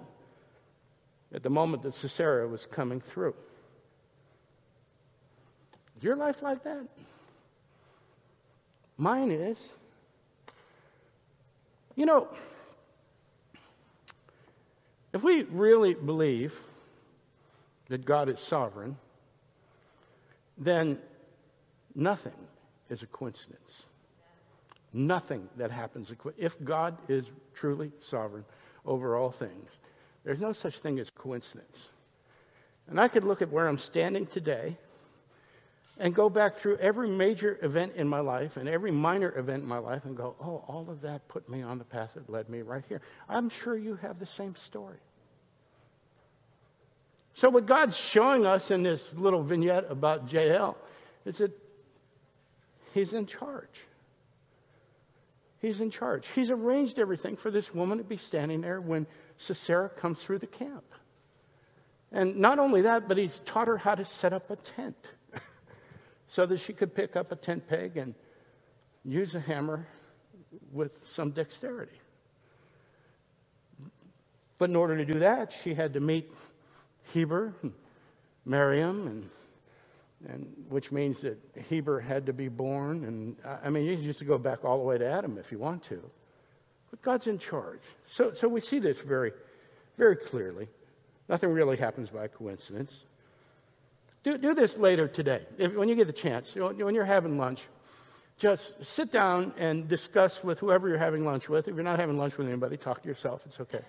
at 1.33 1.45
the 1.45 1.51
moment 1.51 1.85
that 1.85 1.95
Sisera 1.95 2.49
was 2.49 2.67
coming 2.67 3.01
through. 3.01 3.37
Your 6.01 6.17
life 6.17 6.43
like 6.43 6.65
that? 6.65 6.85
Mine 8.97 9.31
is. 9.31 9.59
You 11.95 12.07
know, 12.07 12.27
if 15.13 15.23
we 15.23 15.45
really 15.45 15.95
believe 15.95 16.59
that 17.89 18.05
God 18.05 18.29
is 18.29 18.41
sovereign, 18.41 18.97
then 20.59 20.99
nothing 21.95 22.35
is 22.91 23.03
a 23.03 23.07
coincidence. 23.07 23.85
Nothing 24.93 25.49
that 25.57 25.71
happens, 25.71 26.13
if 26.39 26.63
God 26.63 26.97
is 27.09 27.27
truly 27.55 27.91
sovereign 28.01 28.45
over 28.87 29.17
all 29.17 29.31
things, 29.31 29.71
There's 30.25 30.41
no 30.41 30.55
such 30.55 30.79
thing 30.79 30.99
as 31.01 31.11
coincidence. 31.11 31.79
And 32.89 32.99
I 32.99 33.09
could 33.09 33.25
look 33.25 33.43
at 33.43 33.51
where 33.51 33.69
I'm 33.69 33.77
standing 33.77 34.27
today 34.27 34.77
and 35.99 36.15
go 36.15 36.29
back 36.29 36.57
through 36.57 36.79
every 36.79 37.09
major 37.09 37.59
event 37.63 37.93
in 37.97 38.09
my 38.09 38.21
life 38.21 38.57
and 38.57 38.69
every 38.69 38.91
minor 38.91 39.37
event 39.39 39.63
in 39.63 39.69
my 39.69 39.79
life 39.79 40.05
and 40.07 40.17
go, 40.17 40.35
oh, 40.41 40.65
all 40.67 40.87
of 40.89 41.01
that 41.03 41.29
put 41.29 41.49
me 41.49 41.63
on 41.63 41.79
the 41.79 41.85
path 41.85 42.13
that 42.15 42.29
led 42.29 42.49
me 42.49 42.63
right 42.63 42.85
here. 42.89 43.01
I'm 43.29 43.49
sure 43.49 43.77
you 43.77 43.97
have 43.97 44.19
the 44.19 44.27
same 44.27 44.57
story. 44.57 44.99
So, 47.35 47.51
what 47.51 47.67
God's 47.67 47.97
showing 47.97 48.47
us 48.47 48.71
in 48.71 48.83
this 48.83 49.13
little 49.15 49.43
vignette 49.43 49.87
about 49.91 50.33
Jael 50.33 50.77
is 51.25 51.39
that 51.39 51.53
He's 52.95 53.13
in 53.13 53.27
charge. 53.27 53.81
He's 55.61 55.81
in 55.81 55.91
charge. 55.91 56.29
He's 56.33 56.53
arranged 56.53 57.01
everything 57.01 57.37
for 57.37 57.51
this 57.51 57.75
woman 57.75 57.99
to 57.99 58.05
be 58.05 58.17
standing 58.17 58.61
there 58.61 58.81
when 58.81 59.09
Sisera 59.37 59.89
comes 59.89 60.23
through 60.23 60.39
the 60.39 60.47
camp. 60.47 60.85
And 62.13 62.37
not 62.37 62.61
only 62.61 62.83
that, 62.83 63.09
but 63.09 63.19
he's 63.19 63.41
taught 63.41 63.67
her 63.67 63.77
how 63.77 63.97
to 63.97 64.05
set 64.05 64.33
up 64.33 64.49
a 64.49 64.57
tent 64.57 64.97
so 66.29 66.47
that 66.47 66.61
she 66.61 66.73
could 66.73 66.95
pick 66.95 67.17
up 67.17 67.33
a 67.33 67.37
tent 67.37 67.67
peg 67.67 67.97
and 67.97 68.15
use 69.05 69.35
a 69.35 69.41
hammer 69.41 69.89
with 70.71 70.93
some 71.05 71.33
dexterity. 71.33 71.99
But 74.59 74.71
in 74.71 74.77
order 74.77 74.97
to 74.97 75.05
do 75.05 75.19
that, 75.19 75.53
she 75.65 75.75
had 75.75 75.95
to 75.95 76.01
meet 76.01 76.31
Heber, 77.13 77.53
and 77.63 77.73
Miriam, 78.45 79.09
and, 79.09 79.31
and 80.29 80.47
which 80.69 80.91
means 80.93 81.21
that 81.23 81.39
Heber 81.69 82.01
had 82.01 82.27
to 82.27 82.33
be 82.33 82.49
born. 82.49 83.05
And 83.05 83.37
I 83.63 83.71
mean, 83.71 83.85
you 83.85 83.97
just 83.97 84.27
go 84.27 84.39
back 84.39 84.65
all 84.65 84.79
the 84.79 84.85
way 84.85 84.99
to 84.99 85.07
Adam 85.07 85.39
if 85.39 85.53
you 85.53 85.59
want 85.59 85.85
to. 85.85 86.03
But 86.91 87.03
God's 87.03 87.27
in 87.27 87.39
charge. 87.39 87.81
So, 88.07 88.33
so 88.35 88.49
we 88.49 88.61
see 88.61 88.79
this 88.79 88.99
very, 88.99 89.33
very 89.99 90.17
clearly. 90.17 90.69
Nothing 91.29 91.51
really 91.51 91.77
happens 91.77 92.11
by 92.11 92.29
coincidence. 92.29 92.93
Do, 94.23 94.39
do 94.39 94.55
this 94.55 94.77
later 94.77 95.09
today. 95.09 95.43
If, 95.59 95.75
when 95.75 95.89
you 95.89 95.95
get 95.95 96.07
the 96.07 96.13
chance, 96.13 96.55
when 96.55 96.95
you're 96.95 97.05
having 97.05 97.39
lunch, 97.39 97.63
just 98.39 98.73
sit 98.83 99.13
down 99.13 99.53
and 99.59 99.87
discuss 99.87 100.43
with 100.43 100.59
whoever 100.59 100.89
you're 100.89 100.99
having 100.99 101.25
lunch 101.25 101.49
with. 101.49 101.69
If 101.69 101.75
you're 101.75 101.85
not 101.85 102.01
having 102.01 102.19
lunch 102.19 102.37
with 102.37 102.49
anybody, 102.49 102.77
talk 102.77 103.03
to 103.03 103.09
yourself. 103.09 103.43
It's 103.47 103.61
okay. 103.61 103.83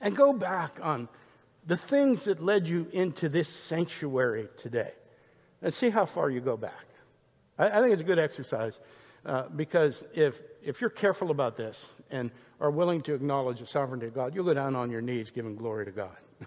And 0.00 0.16
go 0.16 0.32
back 0.32 0.78
on 0.82 1.08
the 1.70 1.76
things 1.76 2.24
that 2.24 2.42
led 2.42 2.68
you 2.68 2.88
into 2.92 3.28
this 3.28 3.48
sanctuary 3.48 4.48
today 4.56 4.90
and 5.62 5.72
see 5.72 5.88
how 5.88 6.04
far 6.04 6.28
you 6.28 6.40
go 6.40 6.56
back. 6.56 6.84
I, 7.56 7.68
I 7.68 7.80
think 7.80 7.92
it's 7.92 8.02
a 8.02 8.04
good 8.04 8.18
exercise 8.18 8.80
uh, 9.24 9.44
because 9.54 10.02
if, 10.12 10.40
if 10.64 10.80
you're 10.80 10.90
careful 10.90 11.30
about 11.30 11.56
this 11.56 11.86
and 12.10 12.32
are 12.60 12.72
willing 12.72 13.02
to 13.02 13.14
acknowledge 13.14 13.60
the 13.60 13.66
sovereignty 13.66 14.06
of 14.06 14.14
God, 14.16 14.34
you'll 14.34 14.46
go 14.46 14.52
down 14.52 14.74
on 14.74 14.90
your 14.90 15.00
knees 15.00 15.30
giving 15.30 15.54
glory 15.54 15.84
to 15.84 15.92
God. 15.92 16.16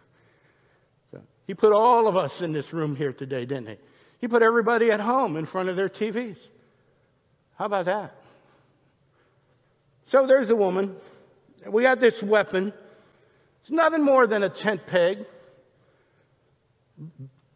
so, 1.12 1.21
he 1.47 1.53
put 1.53 1.71
all 1.71 2.09
of 2.09 2.17
us 2.17 2.41
in 2.41 2.51
this 2.51 2.73
room 2.73 2.93
here 2.93 3.13
today, 3.13 3.45
didn't 3.45 3.69
he? 3.69 3.77
He 4.19 4.27
put 4.27 4.41
everybody 4.41 4.91
at 4.91 4.99
home 4.99 5.38
in 5.38 5.45
front 5.45 5.69
of 5.69 5.77
their 5.77 5.88
TVs. 5.88 6.38
How 7.55 7.67
about 7.67 7.86
that? 7.86 8.13
So 10.05 10.27
there's 10.27 10.49
a 10.49 10.55
woman. 10.57 10.97
We 11.65 11.83
got 11.83 12.01
this 12.01 12.21
weapon. 12.21 12.73
It's 13.63 13.71
nothing 13.71 14.04
more 14.04 14.28
than 14.28 14.43
a 14.43 14.49
tent 14.49 14.86
peg, 14.86 15.26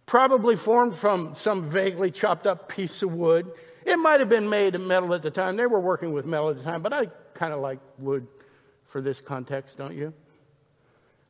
probably 0.06 0.56
formed 0.56 0.98
from 0.98 1.36
some 1.36 1.70
vaguely 1.70 2.12
chopped 2.12 2.48
up 2.48 2.70
piece 2.70 3.04
of 3.04 3.13
wood. 3.13 3.52
It 3.86 3.98
might 3.98 4.22
have 4.22 4.30
been 4.30 4.50
made 4.50 4.74
of 4.76 4.82
metal 4.82 5.13
at 5.13 5.22
the 5.22 5.32
time. 5.32 5.58
They 5.58 5.65
were 5.65 5.82
working 5.82 6.13
with 6.13 6.26
metal 6.26 6.50
at 6.50 6.58
the 6.58 6.63
time, 6.63 6.82
but 6.82 6.93
I 6.93 7.08
kind 7.34 7.52
of 7.52 7.60
like 7.60 7.80
wood 7.98 8.26
for 8.88 9.02
this 9.02 9.20
context, 9.20 9.78
don't 9.78 9.96
you? 9.96 10.13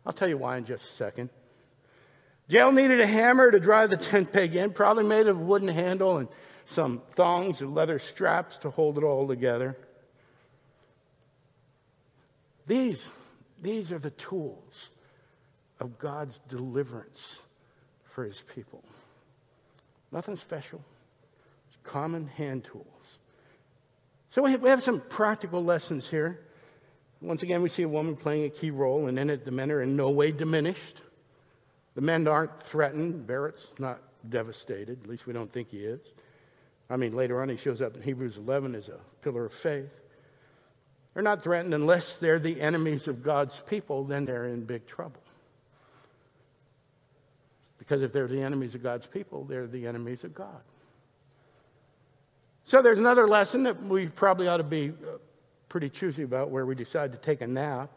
I'll 0.06 0.14
tell 0.14 0.30
you 0.30 0.38
why 0.38 0.58
in 0.58 0.66
just 0.66 0.86
a 0.86 0.94
second. 0.94 1.32
Jael 2.48 2.72
needed 2.72 3.02
a 3.02 3.08
hammer 3.08 3.50
to 3.50 3.60
drive 3.60 3.90
the 3.90 3.98
tent 3.98 4.32
peg 4.32 4.56
in, 4.56 4.74
probably 4.74 5.06
made 5.06 5.28
of 5.28 5.40
a 5.40 5.44
wooden 5.44 5.70
handle 5.70 6.18
and 6.18 6.28
some 6.68 7.02
thongs 7.16 7.62
and 7.62 7.74
leather 7.74 7.98
straps 7.98 8.58
to 8.58 8.70
hold 8.70 9.00
it 9.00 9.04
all 9.04 9.28
together. 9.28 9.76
These 12.68 13.04
these 13.62 13.92
are 13.92 14.00
the 14.00 14.12
tools 14.12 14.90
of 15.80 16.00
God's 16.00 16.40
deliverance 16.50 17.40
for 18.14 18.24
his 18.24 18.44
people. 18.56 18.84
Nothing 20.12 20.38
special. 20.38 20.82
It's 21.68 21.78
common 21.84 22.28
hand 22.28 22.64
tools. 22.64 22.86
So 24.32 24.42
we 24.44 24.52
have 24.70 24.84
some 24.84 25.02
practical 25.10 25.64
lessons 25.64 26.08
here. 26.08 26.40
Once 27.22 27.44
again, 27.44 27.62
we 27.62 27.70
see 27.70 27.84
a 27.84 27.90
woman 27.90 28.16
playing 28.16 28.46
a 28.46 28.50
key 28.50 28.70
role, 28.70 29.08
and 29.08 29.18
in 29.18 29.30
it, 29.30 29.44
the 29.44 29.52
men 29.52 29.72
are 29.72 29.82
in 29.82 29.96
no 29.96 30.10
way 30.10 30.32
diminished. 30.32 31.02
The 31.96 32.02
men 32.02 32.28
aren't 32.28 32.62
threatened. 32.62 33.26
Barak's 33.26 33.74
not 33.80 34.00
devastated. 34.30 35.02
At 35.04 35.10
least 35.10 35.26
we 35.26 35.34
don't 35.34 35.52
think 35.52 35.70
he 35.70 35.80
is. 35.80 36.02
I 36.90 36.98
mean, 36.98 37.16
later 37.16 37.42
on, 37.42 37.50
he 37.50 37.58
shows 37.58 37.82
up 37.82 37.96
in 37.96 38.02
Hebrews 38.04 38.38
11 38.38 38.76
as 38.76 38.88
a 38.88 39.00
pillar 39.24 39.46
of 39.46 39.54
faith. 39.54 40.00
They're 41.18 41.24
not 41.24 41.42
threatened 41.42 41.74
unless 41.74 42.20
they're 42.20 42.38
the 42.38 42.62
enemies 42.62 43.08
of 43.08 43.24
God's 43.24 43.60
people, 43.68 44.04
then 44.04 44.24
they're 44.24 44.46
in 44.46 44.66
big 44.66 44.86
trouble. 44.86 45.20
Because 47.80 48.04
if 48.04 48.14
they're 48.14 48.28
the 48.28 48.44
enemies 48.44 48.76
of 48.76 48.84
God's 48.84 49.08
people, 49.08 49.44
they're 49.44 49.66
the 49.66 49.88
enemies 49.88 50.24
of 50.24 50.36
God. 50.36 50.62
So 52.66 52.84
there's 52.84 53.00
another 53.00 53.28
lesson 53.28 53.64
that 53.64 53.82
we 53.82 54.06
probably 54.06 54.48
ought 54.48 54.58
to 54.58 54.64
be 54.64 54.90
uh, 54.90 55.18
pretty 55.70 55.90
choosy 55.90 56.22
about 56.22 56.52
where 56.52 56.68
we 56.68 56.76
decide 56.76 57.12
to 57.14 57.18
take 57.18 57.42
a 57.42 57.48
nap. 57.48 57.90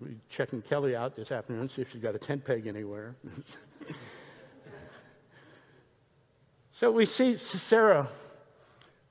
We're 0.00 0.12
checking 0.30 0.62
Kelly 0.62 0.96
out 0.96 1.14
this 1.14 1.30
afternoon, 1.30 1.68
see 1.68 1.82
if 1.82 1.92
she's 1.92 2.00
got 2.00 2.14
a 2.14 2.18
tent 2.18 2.42
peg 2.42 2.66
anywhere. 2.66 3.16
so 6.72 6.90
we 6.90 7.04
see 7.04 7.36
Sisera 7.36 8.08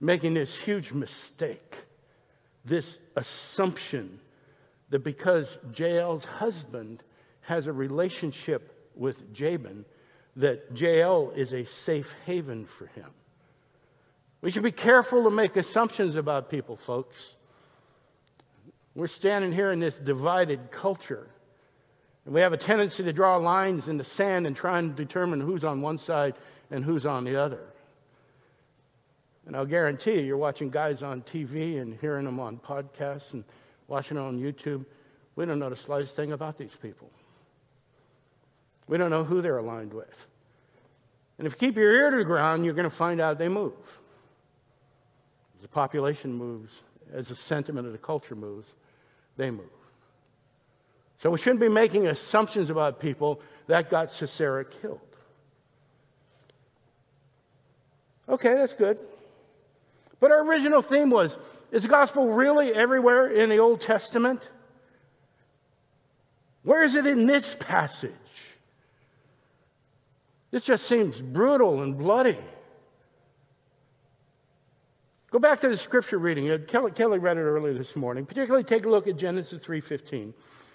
making 0.03 0.33
this 0.33 0.53
huge 0.53 0.91
mistake, 0.91 1.77
this 2.65 2.97
assumption 3.15 4.19
that 4.89 5.01
because 5.03 5.57
Jael's 5.73 6.25
husband 6.25 7.01
has 7.41 7.67
a 7.67 7.73
relationship 7.73 8.91
with 8.95 9.33
Jabin, 9.33 9.85
that 10.35 10.77
Jael 10.77 11.31
is 11.35 11.53
a 11.53 11.63
safe 11.63 12.13
haven 12.25 12.65
for 12.65 12.87
him. 12.87 13.09
We 14.41 14.51
should 14.51 14.63
be 14.63 14.73
careful 14.73 15.23
to 15.23 15.29
make 15.29 15.55
assumptions 15.55 16.17
about 16.17 16.49
people, 16.49 16.75
folks. 16.75 17.35
We're 18.95 19.07
standing 19.07 19.53
here 19.53 19.71
in 19.71 19.79
this 19.79 19.97
divided 19.97 20.69
culture. 20.69 21.27
And 22.25 22.33
we 22.33 22.41
have 22.41 22.51
a 22.51 22.57
tendency 22.57 23.03
to 23.03 23.13
draw 23.13 23.37
lines 23.37 23.87
in 23.87 23.97
the 23.97 24.03
sand 24.03 24.47
and 24.47 24.55
try 24.55 24.79
and 24.79 24.97
determine 24.97 25.39
who's 25.39 25.63
on 25.63 25.81
one 25.81 25.97
side 25.97 26.35
and 26.69 26.83
who's 26.83 27.05
on 27.05 27.23
the 27.23 27.37
other. 27.37 27.72
And 29.45 29.55
I'll 29.55 29.65
guarantee 29.65 30.15
you, 30.15 30.21
you're 30.21 30.37
watching 30.37 30.69
guys 30.69 31.03
on 31.03 31.21
TV 31.23 31.81
and 31.81 31.97
hearing 31.99 32.25
them 32.25 32.39
on 32.39 32.57
podcasts 32.57 33.33
and 33.33 33.43
watching 33.87 34.15
them 34.15 34.25
on 34.25 34.39
YouTube. 34.39 34.85
We 35.35 35.45
don't 35.45 35.59
know 35.59 35.69
the 35.69 35.75
slightest 35.75 36.15
thing 36.15 36.31
about 36.31 36.57
these 36.57 36.75
people. 36.81 37.09
We 38.87 38.97
don't 38.97 39.09
know 39.09 39.23
who 39.23 39.41
they're 39.41 39.57
aligned 39.57 39.93
with. 39.93 40.27
And 41.37 41.47
if 41.47 41.53
you 41.53 41.67
keep 41.67 41.75
your 41.75 41.91
ear 41.91 42.11
to 42.11 42.17
the 42.17 42.23
ground, 42.23 42.63
you're 42.63 42.73
going 42.73 42.89
to 42.89 42.95
find 42.95 43.19
out 43.19 43.37
they 43.37 43.49
move. 43.49 43.73
As 45.55 45.61
the 45.61 45.67
population 45.67 46.33
moves, 46.33 46.73
as 47.13 47.29
the 47.29 47.35
sentiment 47.35 47.87
of 47.87 47.91
the 47.91 47.99
culture 47.99 48.35
moves, 48.35 48.67
they 49.35 49.51
move. 49.51 49.65
So 51.17 51.29
we 51.29 51.37
shouldn't 51.37 51.61
be 51.61 51.69
making 51.69 52.07
assumptions 52.07 52.69
about 52.69 52.99
people 52.99 53.41
that 53.67 53.89
got 53.89 54.11
Sisera 54.11 54.65
killed. 54.65 54.99
Okay, 58.27 58.53
that's 58.53 58.73
good. 58.73 58.99
But 60.23 60.31
our 60.31 60.41
original 60.41 60.81
theme 60.81 61.09
was 61.09 61.37
is 61.69 61.83
the 61.83 61.89
gospel 61.89 62.29
really 62.29 62.73
everywhere 62.73 63.27
in 63.27 63.49
the 63.49 63.57
Old 63.57 63.81
Testament? 63.81 64.39
Where 66.61 66.81
is 66.81 66.95
it 66.95 67.05
in 67.05 67.25
this 67.25 67.57
passage? 67.59 68.13
This 70.49 70.63
just 70.63 70.87
seems 70.87 71.21
brutal 71.21 71.81
and 71.81 71.97
bloody. 71.97 72.37
Go 75.29 75.39
back 75.39 75.59
to 75.59 75.67
the 75.67 75.75
scripture 75.75 76.19
reading. 76.19 76.57
Kelly, 76.67 76.91
Kelly 76.91 77.19
read 77.19 77.35
it 77.35 77.41
earlier 77.41 77.73
this 77.73 77.93
morning. 77.93 78.25
Particularly 78.25 78.63
take 78.63 78.85
a 78.85 78.89
look 78.89 79.09
at 79.09 79.17
Genesis 79.17 79.59
3:15, 79.59 80.33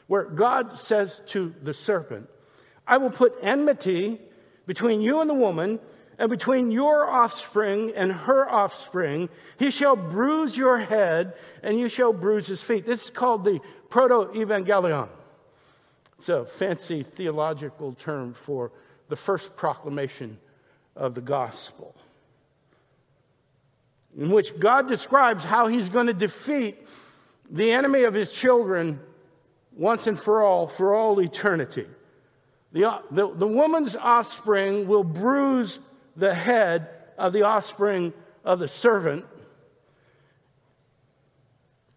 where 0.09 0.25
God 0.25 0.79
says 0.79 1.23
to 1.29 1.55
the 1.63 1.73
serpent, 1.73 2.29
"I 2.87 2.99
will 2.99 3.09
put 3.09 3.35
enmity 3.41 4.21
between 4.67 5.01
you 5.01 5.23
and 5.23 5.31
the 5.31 5.33
woman, 5.33 5.81
and 6.19 6.29
between 6.29 6.73
your 6.73 7.09
offspring 7.09 7.93
and 7.95 8.13
her 8.13 8.49
offspring, 8.49 9.29
he 9.57 9.71
shall 9.71 9.95
bruise 9.95 10.57
your 10.57 10.79
head, 10.79 11.35
and 11.63 11.79
you 11.79 11.89
shall 11.89 12.13
bruise 12.13 12.47
his 12.47 12.61
feet. 12.61 12.85
This 12.85 13.05
is 13.05 13.11
called 13.11 13.45
the 13.45 13.61
proto 13.89 14.33
evangelion. 14.35 15.09
It's 16.19 16.29
a 16.29 16.45
fancy 16.45 17.05
theological 17.05 17.95
term 17.95 18.35
for 18.35 18.73
the 19.07 19.15
first 19.15 19.57
proclamation 19.57 20.39
of 20.97 21.15
the 21.15 21.21
gospel, 21.21 21.95
in 24.17 24.31
which 24.31 24.59
God 24.59 24.89
describes 24.89 25.45
how 25.45 25.69
he's 25.69 25.89
going 25.89 26.09
to 26.09 26.13
defeat 26.13 26.85
the 27.49 27.71
enemy 27.71 28.03
of 28.03 28.13
his 28.13 28.33
children 28.33 28.99
once 29.77 30.09
and 30.09 30.19
for 30.19 30.43
all, 30.43 30.67
for 30.67 30.97
all 30.97 31.21
eternity. 31.21 31.87
The, 32.73 33.01
the, 33.13 33.33
the 33.33 33.47
woman's 33.47 33.95
offspring 33.95 34.89
will 34.89 35.05
bruise 35.05 35.79
the 36.19 36.35
head 36.35 36.89
of 37.17 37.33
the 37.33 37.43
offspring 37.43 38.13
of 38.45 38.59
the 38.59 38.69
servant. 38.69 39.25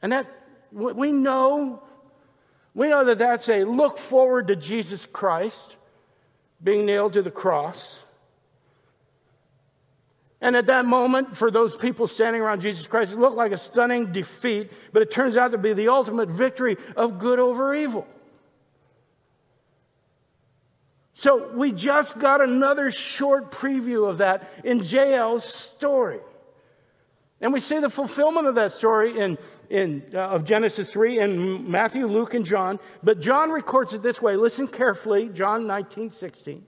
And 0.02 0.12
that, 0.12 0.28
we 0.72 1.12
know, 1.12 1.84
we 2.74 2.90
know 2.90 3.04
that 3.06 3.18
that's 3.18 3.50
a 3.50 3.64
look 3.64 3.98
forward 3.98 4.48
to 4.48 4.56
Jesus 4.56 5.06
Christ 5.12 5.76
being 6.64 6.86
nailed 6.86 7.14
to 7.14 7.22
the 7.22 7.32
cross. 7.32 8.00
And 10.40 10.56
at 10.56 10.68
that 10.68 10.86
moment, 10.86 11.36
for 11.36 11.52
those 11.52 11.76
people 11.76 12.08
standing 12.08 12.42
around 12.42 12.62
Jesus 12.62 12.88
Christ, 12.88 13.12
it 13.12 13.20
looked 13.20 13.38
like 13.38 13.52
a 13.52 13.58
stunning 13.58 14.12
defeat, 14.12 14.72
but 14.92 15.02
it 15.02 15.12
turns 15.12 15.38
out 15.38 15.52
to 15.52 15.58
be 15.58 15.74
the 15.74 15.90
ultimate 15.90 16.30
victory 16.30 16.78
of 16.96 17.20
good 17.20 17.40
over 17.40 17.76
evil. 17.76 18.08
So 21.14 21.52
we 21.54 21.72
just 21.72 22.18
got 22.18 22.42
another 22.42 22.92
short 22.92 23.52
preview 23.52 24.10
of 24.10 24.20
that 24.20 24.50
in 24.64 24.84
Jael's 24.84 25.44
story. 25.44 26.20
And 27.42 27.52
we 27.52 27.60
see 27.60 27.80
the 27.80 27.90
fulfillment 27.90 28.48
of 28.48 28.56
that 28.56 28.72
story 28.72 29.20
in, 29.20 29.38
in, 29.70 30.04
uh, 30.14 30.20
of 30.20 30.46
Genesis 30.46 30.92
3 30.92 31.20
in 31.20 31.70
Matthew, 31.70 32.06
Luke, 32.06 32.36
and 32.36 32.46
John. 32.46 32.80
But 33.02 33.20
John 33.20 33.50
records 33.50 33.94
it 33.94 34.04
this 34.04 34.22
way. 34.22 34.36
Listen 34.36 34.68
carefully, 34.68 35.28
John 35.30 35.66
19, 35.66 36.12
16. 36.12 36.64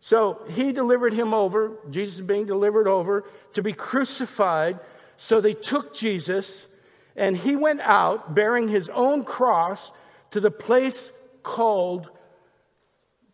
So 0.00 0.42
he 0.50 0.72
delivered 0.72 1.12
him 1.12 1.32
over, 1.32 1.78
Jesus 1.90 2.20
being 2.20 2.46
delivered 2.46 2.88
over, 2.88 3.24
to 3.52 3.62
be 3.62 3.72
crucified. 3.72 4.80
So 5.18 5.40
they 5.40 5.54
took 5.54 5.94
Jesus, 5.94 6.66
and 7.14 7.36
he 7.36 7.54
went 7.54 7.80
out 7.80 8.34
bearing 8.34 8.66
his 8.66 8.88
own 8.88 9.22
cross 9.22 9.92
to 10.32 10.40
the 10.40 10.50
place 10.50 11.12
called 11.42 12.10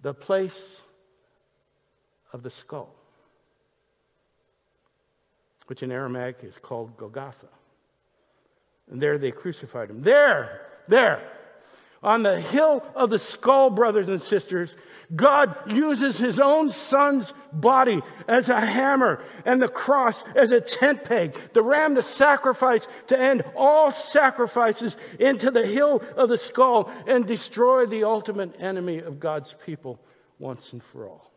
the 0.06 0.14
place 0.14 0.76
of 2.32 2.44
the 2.44 2.50
skull, 2.50 2.94
which 5.66 5.82
in 5.82 5.90
Aramaic 5.90 6.44
is 6.44 6.56
called 6.62 6.96
Golgotha. 6.96 7.48
And 8.88 9.02
there 9.02 9.18
they 9.18 9.32
crucified 9.32 9.90
him. 9.90 10.02
There, 10.02 10.60
there, 10.86 11.28
on 12.06 12.22
the 12.22 12.40
hill 12.40 12.84
of 12.94 13.10
the 13.10 13.18
skull, 13.18 13.68
brothers 13.68 14.08
and 14.08 14.22
sisters, 14.22 14.76
God 15.14 15.72
uses 15.72 16.16
his 16.16 16.38
own 16.38 16.70
son's 16.70 17.32
body 17.52 18.00
as 18.28 18.48
a 18.48 18.60
hammer 18.60 19.22
and 19.44 19.60
the 19.60 19.68
cross 19.68 20.22
as 20.36 20.52
a 20.52 20.60
tent 20.60 21.04
peg, 21.04 21.36
the 21.52 21.62
ram 21.62 21.94
the 21.94 22.04
sacrifice 22.04 22.86
to 23.08 23.18
end 23.18 23.42
all 23.56 23.92
sacrifices 23.92 24.96
into 25.18 25.50
the 25.50 25.66
hill 25.66 26.00
of 26.16 26.28
the 26.28 26.38
skull 26.38 26.92
and 27.08 27.26
destroy 27.26 27.86
the 27.86 28.04
ultimate 28.04 28.54
enemy 28.60 28.98
of 28.98 29.18
God's 29.18 29.54
people 29.66 30.00
once 30.38 30.72
and 30.72 30.82
for 30.84 31.08
all. 31.08 31.32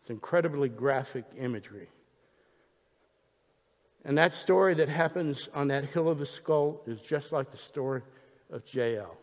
It's 0.00 0.10
incredibly 0.10 0.70
graphic 0.70 1.24
imagery. 1.38 1.88
And 4.04 4.16
that 4.16 4.32
story 4.32 4.74
that 4.74 4.88
happens 4.88 5.48
on 5.54 5.68
that 5.68 5.84
hill 5.84 6.08
of 6.08 6.18
the 6.18 6.26
skull 6.26 6.80
is 6.86 7.02
just 7.02 7.32
like 7.32 7.50
the 7.50 7.58
story 7.58 8.00
of 8.50 8.62
Jael. 8.72 9.16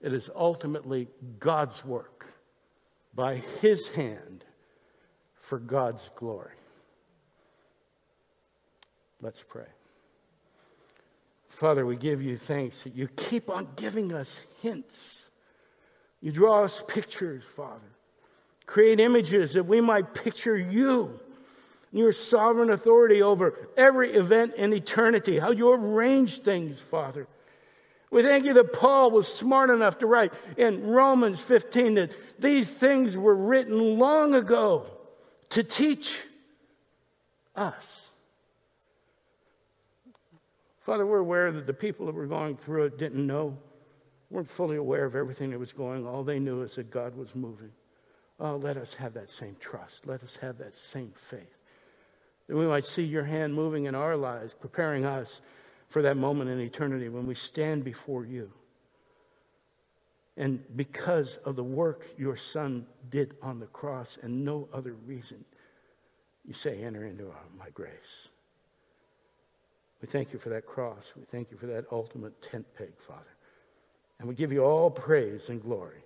It 0.00 0.12
is 0.12 0.30
ultimately 0.34 1.08
God's 1.38 1.84
work 1.84 2.26
by 3.14 3.36
His 3.60 3.88
hand 3.88 4.44
for 5.40 5.58
God's 5.58 6.08
glory. 6.16 6.52
Let's 9.22 9.42
pray. 9.48 9.66
Father, 11.48 11.86
we 11.86 11.96
give 11.96 12.20
you 12.20 12.36
thanks 12.36 12.82
that 12.82 12.94
you 12.94 13.08
keep 13.08 13.48
on 13.48 13.66
giving 13.76 14.12
us 14.12 14.40
hints. 14.60 15.24
You 16.20 16.30
draw 16.30 16.64
us 16.64 16.82
pictures, 16.86 17.42
Father. 17.56 17.80
Create 18.66 19.00
images 19.00 19.54
that 19.54 19.64
we 19.64 19.80
might 19.80 20.12
picture 20.12 20.56
you, 20.56 21.18
your 21.92 22.12
sovereign 22.12 22.70
authority 22.70 23.22
over 23.22 23.68
every 23.76 24.14
event 24.14 24.54
in 24.56 24.72
eternity, 24.74 25.38
how 25.38 25.52
you 25.52 25.72
arrange 25.72 26.40
things, 26.40 26.78
Father. 26.78 27.26
We 28.10 28.22
thank 28.22 28.44
you 28.44 28.54
that 28.54 28.72
Paul 28.72 29.10
was 29.10 29.26
smart 29.26 29.70
enough 29.70 29.98
to 29.98 30.06
write 30.06 30.32
in 30.56 30.86
Romans 30.86 31.40
15 31.40 31.94
that 31.94 32.12
these 32.38 32.70
things 32.70 33.16
were 33.16 33.34
written 33.34 33.98
long 33.98 34.34
ago 34.34 34.86
to 35.50 35.64
teach 35.64 36.16
us. 37.54 38.06
Father, 40.80 41.04
we're 41.04 41.18
aware 41.18 41.50
that 41.50 41.66
the 41.66 41.74
people 41.74 42.06
that 42.06 42.14
were 42.14 42.26
going 42.26 42.56
through 42.56 42.84
it 42.84 42.96
didn't 42.98 43.26
know, 43.26 43.58
weren't 44.30 44.48
fully 44.48 44.76
aware 44.76 45.04
of 45.04 45.16
everything 45.16 45.50
that 45.50 45.58
was 45.58 45.72
going. 45.72 46.06
All 46.06 46.22
they 46.22 46.38
knew 46.38 46.62
is 46.62 46.76
that 46.76 46.90
God 46.92 47.16
was 47.16 47.34
moving. 47.34 47.72
Oh, 48.38 48.56
let 48.56 48.76
us 48.76 48.94
have 48.94 49.14
that 49.14 49.30
same 49.30 49.56
trust. 49.58 50.06
Let 50.06 50.22
us 50.22 50.36
have 50.40 50.58
that 50.58 50.76
same 50.76 51.12
faith. 51.28 51.56
That 52.46 52.56
we 52.56 52.66
might 52.66 52.84
see 52.84 53.02
your 53.02 53.24
hand 53.24 53.52
moving 53.52 53.86
in 53.86 53.96
our 53.96 54.16
lives, 54.16 54.54
preparing 54.54 55.04
us 55.04 55.40
for 55.88 56.02
that 56.02 56.16
moment 56.16 56.50
in 56.50 56.60
eternity 56.60 57.08
when 57.08 57.26
we 57.26 57.34
stand 57.34 57.84
before 57.84 58.24
you. 58.24 58.50
And 60.36 60.62
because 60.76 61.38
of 61.44 61.56
the 61.56 61.64
work 61.64 62.06
your 62.18 62.36
son 62.36 62.86
did 63.10 63.36
on 63.42 63.58
the 63.58 63.66
cross 63.66 64.18
and 64.22 64.44
no 64.44 64.68
other 64.72 64.92
reason, 65.06 65.44
you 66.44 66.52
say, 66.52 66.82
enter 66.82 67.06
into 67.06 67.28
uh, 67.28 67.34
my 67.58 67.70
grace. 67.70 68.28
We 70.02 70.08
thank 70.08 70.32
you 70.32 70.38
for 70.38 70.50
that 70.50 70.66
cross. 70.66 71.12
We 71.16 71.24
thank 71.24 71.50
you 71.50 71.56
for 71.56 71.66
that 71.66 71.86
ultimate 71.90 72.40
tent 72.42 72.66
peg, 72.76 72.92
Father. 73.08 73.34
And 74.18 74.28
we 74.28 74.34
give 74.34 74.52
you 74.52 74.62
all 74.62 74.90
praise 74.90 75.48
and 75.48 75.62
glory 75.62 76.02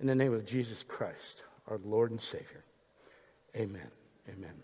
in 0.00 0.06
the 0.06 0.14
name 0.14 0.32
of 0.32 0.46
Jesus 0.46 0.82
Christ, 0.82 1.42
our 1.68 1.78
Lord 1.84 2.10
and 2.10 2.20
Savior. 2.20 2.64
Amen. 3.54 3.88
Amen. 4.28 4.54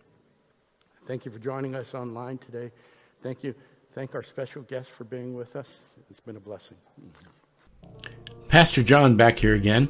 Thank 1.06 1.24
you 1.24 1.30
for 1.30 1.38
joining 1.38 1.74
us 1.74 1.94
online 1.94 2.38
today. 2.38 2.70
Thank 3.22 3.44
you 3.44 3.54
thank 3.94 4.14
our 4.14 4.22
special 4.22 4.62
guest 4.62 4.88
for 4.96 5.04
being 5.04 5.34
with 5.34 5.56
us. 5.56 5.66
It's 6.10 6.20
been 6.20 6.36
a 6.36 6.40
blessing. 6.40 6.76
Pastor 8.48 8.82
John 8.82 9.16
back 9.16 9.38
here 9.38 9.54
again. 9.54 9.88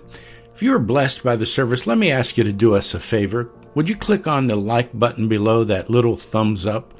If 0.54 0.62
you 0.62 0.72
were 0.72 0.78
blessed 0.78 1.22
by 1.22 1.36
the 1.36 1.46
service, 1.46 1.86
let 1.86 1.98
me 1.98 2.10
ask 2.10 2.36
you 2.36 2.44
to 2.44 2.52
do 2.52 2.74
us 2.74 2.94
a 2.94 3.00
favor. 3.00 3.50
Would 3.74 3.88
you 3.88 3.96
click 3.96 4.26
on 4.26 4.46
the 4.46 4.56
like 4.56 4.98
button 4.98 5.28
below 5.28 5.62
that 5.64 5.88
little 5.88 6.16
thumbs 6.16 6.66
up? 6.66 6.94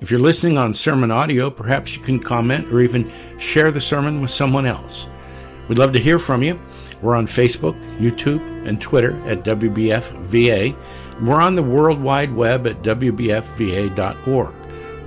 If 0.00 0.10
you're 0.10 0.20
listening 0.20 0.56
on 0.56 0.72
sermon 0.72 1.10
audio, 1.10 1.50
perhaps 1.50 1.96
you 1.96 2.02
can 2.02 2.20
comment 2.20 2.72
or 2.72 2.80
even 2.80 3.10
share 3.38 3.70
the 3.70 3.80
sermon 3.80 4.22
with 4.22 4.30
someone 4.30 4.64
else. 4.64 5.08
We'd 5.68 5.78
love 5.78 5.92
to 5.92 5.98
hear 5.98 6.18
from 6.18 6.42
you. 6.42 6.60
We're 7.02 7.16
on 7.16 7.26
Facebook, 7.26 7.78
YouTube, 7.98 8.40
and 8.66 8.80
Twitter 8.80 9.20
at 9.26 9.44
WBFVA. 9.44 10.76
We're 11.22 11.40
on 11.40 11.54
the 11.54 11.62
World 11.62 12.00
Wide 12.00 12.34
Web 12.34 12.66
at 12.66 12.82
WBFVA.org. 12.82 14.59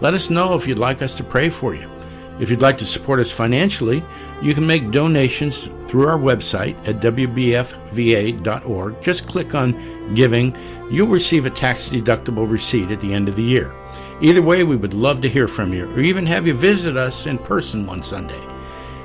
Let 0.03 0.13
us 0.13 0.29
know 0.29 0.53
if 0.53 0.67
you'd 0.67 0.79
like 0.79 1.01
us 1.01 1.15
to 1.15 1.23
pray 1.23 1.49
for 1.49 1.73
you. 1.73 1.89
If 2.37 2.49
you'd 2.49 2.61
like 2.61 2.77
to 2.79 2.85
support 2.85 3.21
us 3.21 3.31
financially, 3.31 4.03
you 4.41 4.53
can 4.53 4.67
make 4.67 4.91
donations 4.91 5.69
through 5.87 6.09
our 6.09 6.17
website 6.17 6.75
at 6.85 6.99
WBFVA.org. 6.99 9.01
Just 9.01 9.29
click 9.29 9.55
on 9.55 10.13
Giving. 10.13 10.53
You'll 10.91 11.07
receive 11.07 11.45
a 11.45 11.49
tax 11.49 11.87
deductible 11.87 12.51
receipt 12.51 12.91
at 12.91 12.99
the 12.99 13.13
end 13.13 13.29
of 13.29 13.37
the 13.37 13.43
year. 13.43 13.73
Either 14.21 14.41
way, 14.41 14.65
we 14.65 14.75
would 14.75 14.93
love 14.93 15.21
to 15.21 15.29
hear 15.29 15.47
from 15.47 15.71
you 15.71 15.89
or 15.91 16.01
even 16.01 16.25
have 16.25 16.45
you 16.45 16.53
visit 16.53 16.97
us 16.97 17.25
in 17.25 17.37
person 17.37 17.87
one 17.87 18.03
Sunday. 18.03 18.45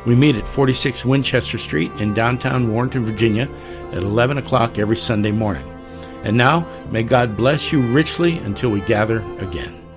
We 0.05 0.17
meet 0.17 0.35
at 0.35 0.49
46 0.49 1.05
Winchester 1.05 1.59
Street 1.59 1.93
in 2.01 2.13
downtown 2.13 2.73
Warrenton, 2.73 3.05
Virginia 3.05 3.49
at 3.93 4.03
11 4.03 4.39
o'clock 4.39 4.81
every 4.81 4.97
Sunday 4.97 5.31
morning. 5.31 5.73
And 6.25 6.37
now, 6.37 6.67
may 6.91 7.05
God 7.05 7.37
bless 7.37 7.71
you 7.71 7.83
richly 7.83 8.39
until 8.39 8.71
we 8.71 8.81
gather 8.81 9.21
again. 9.39 9.88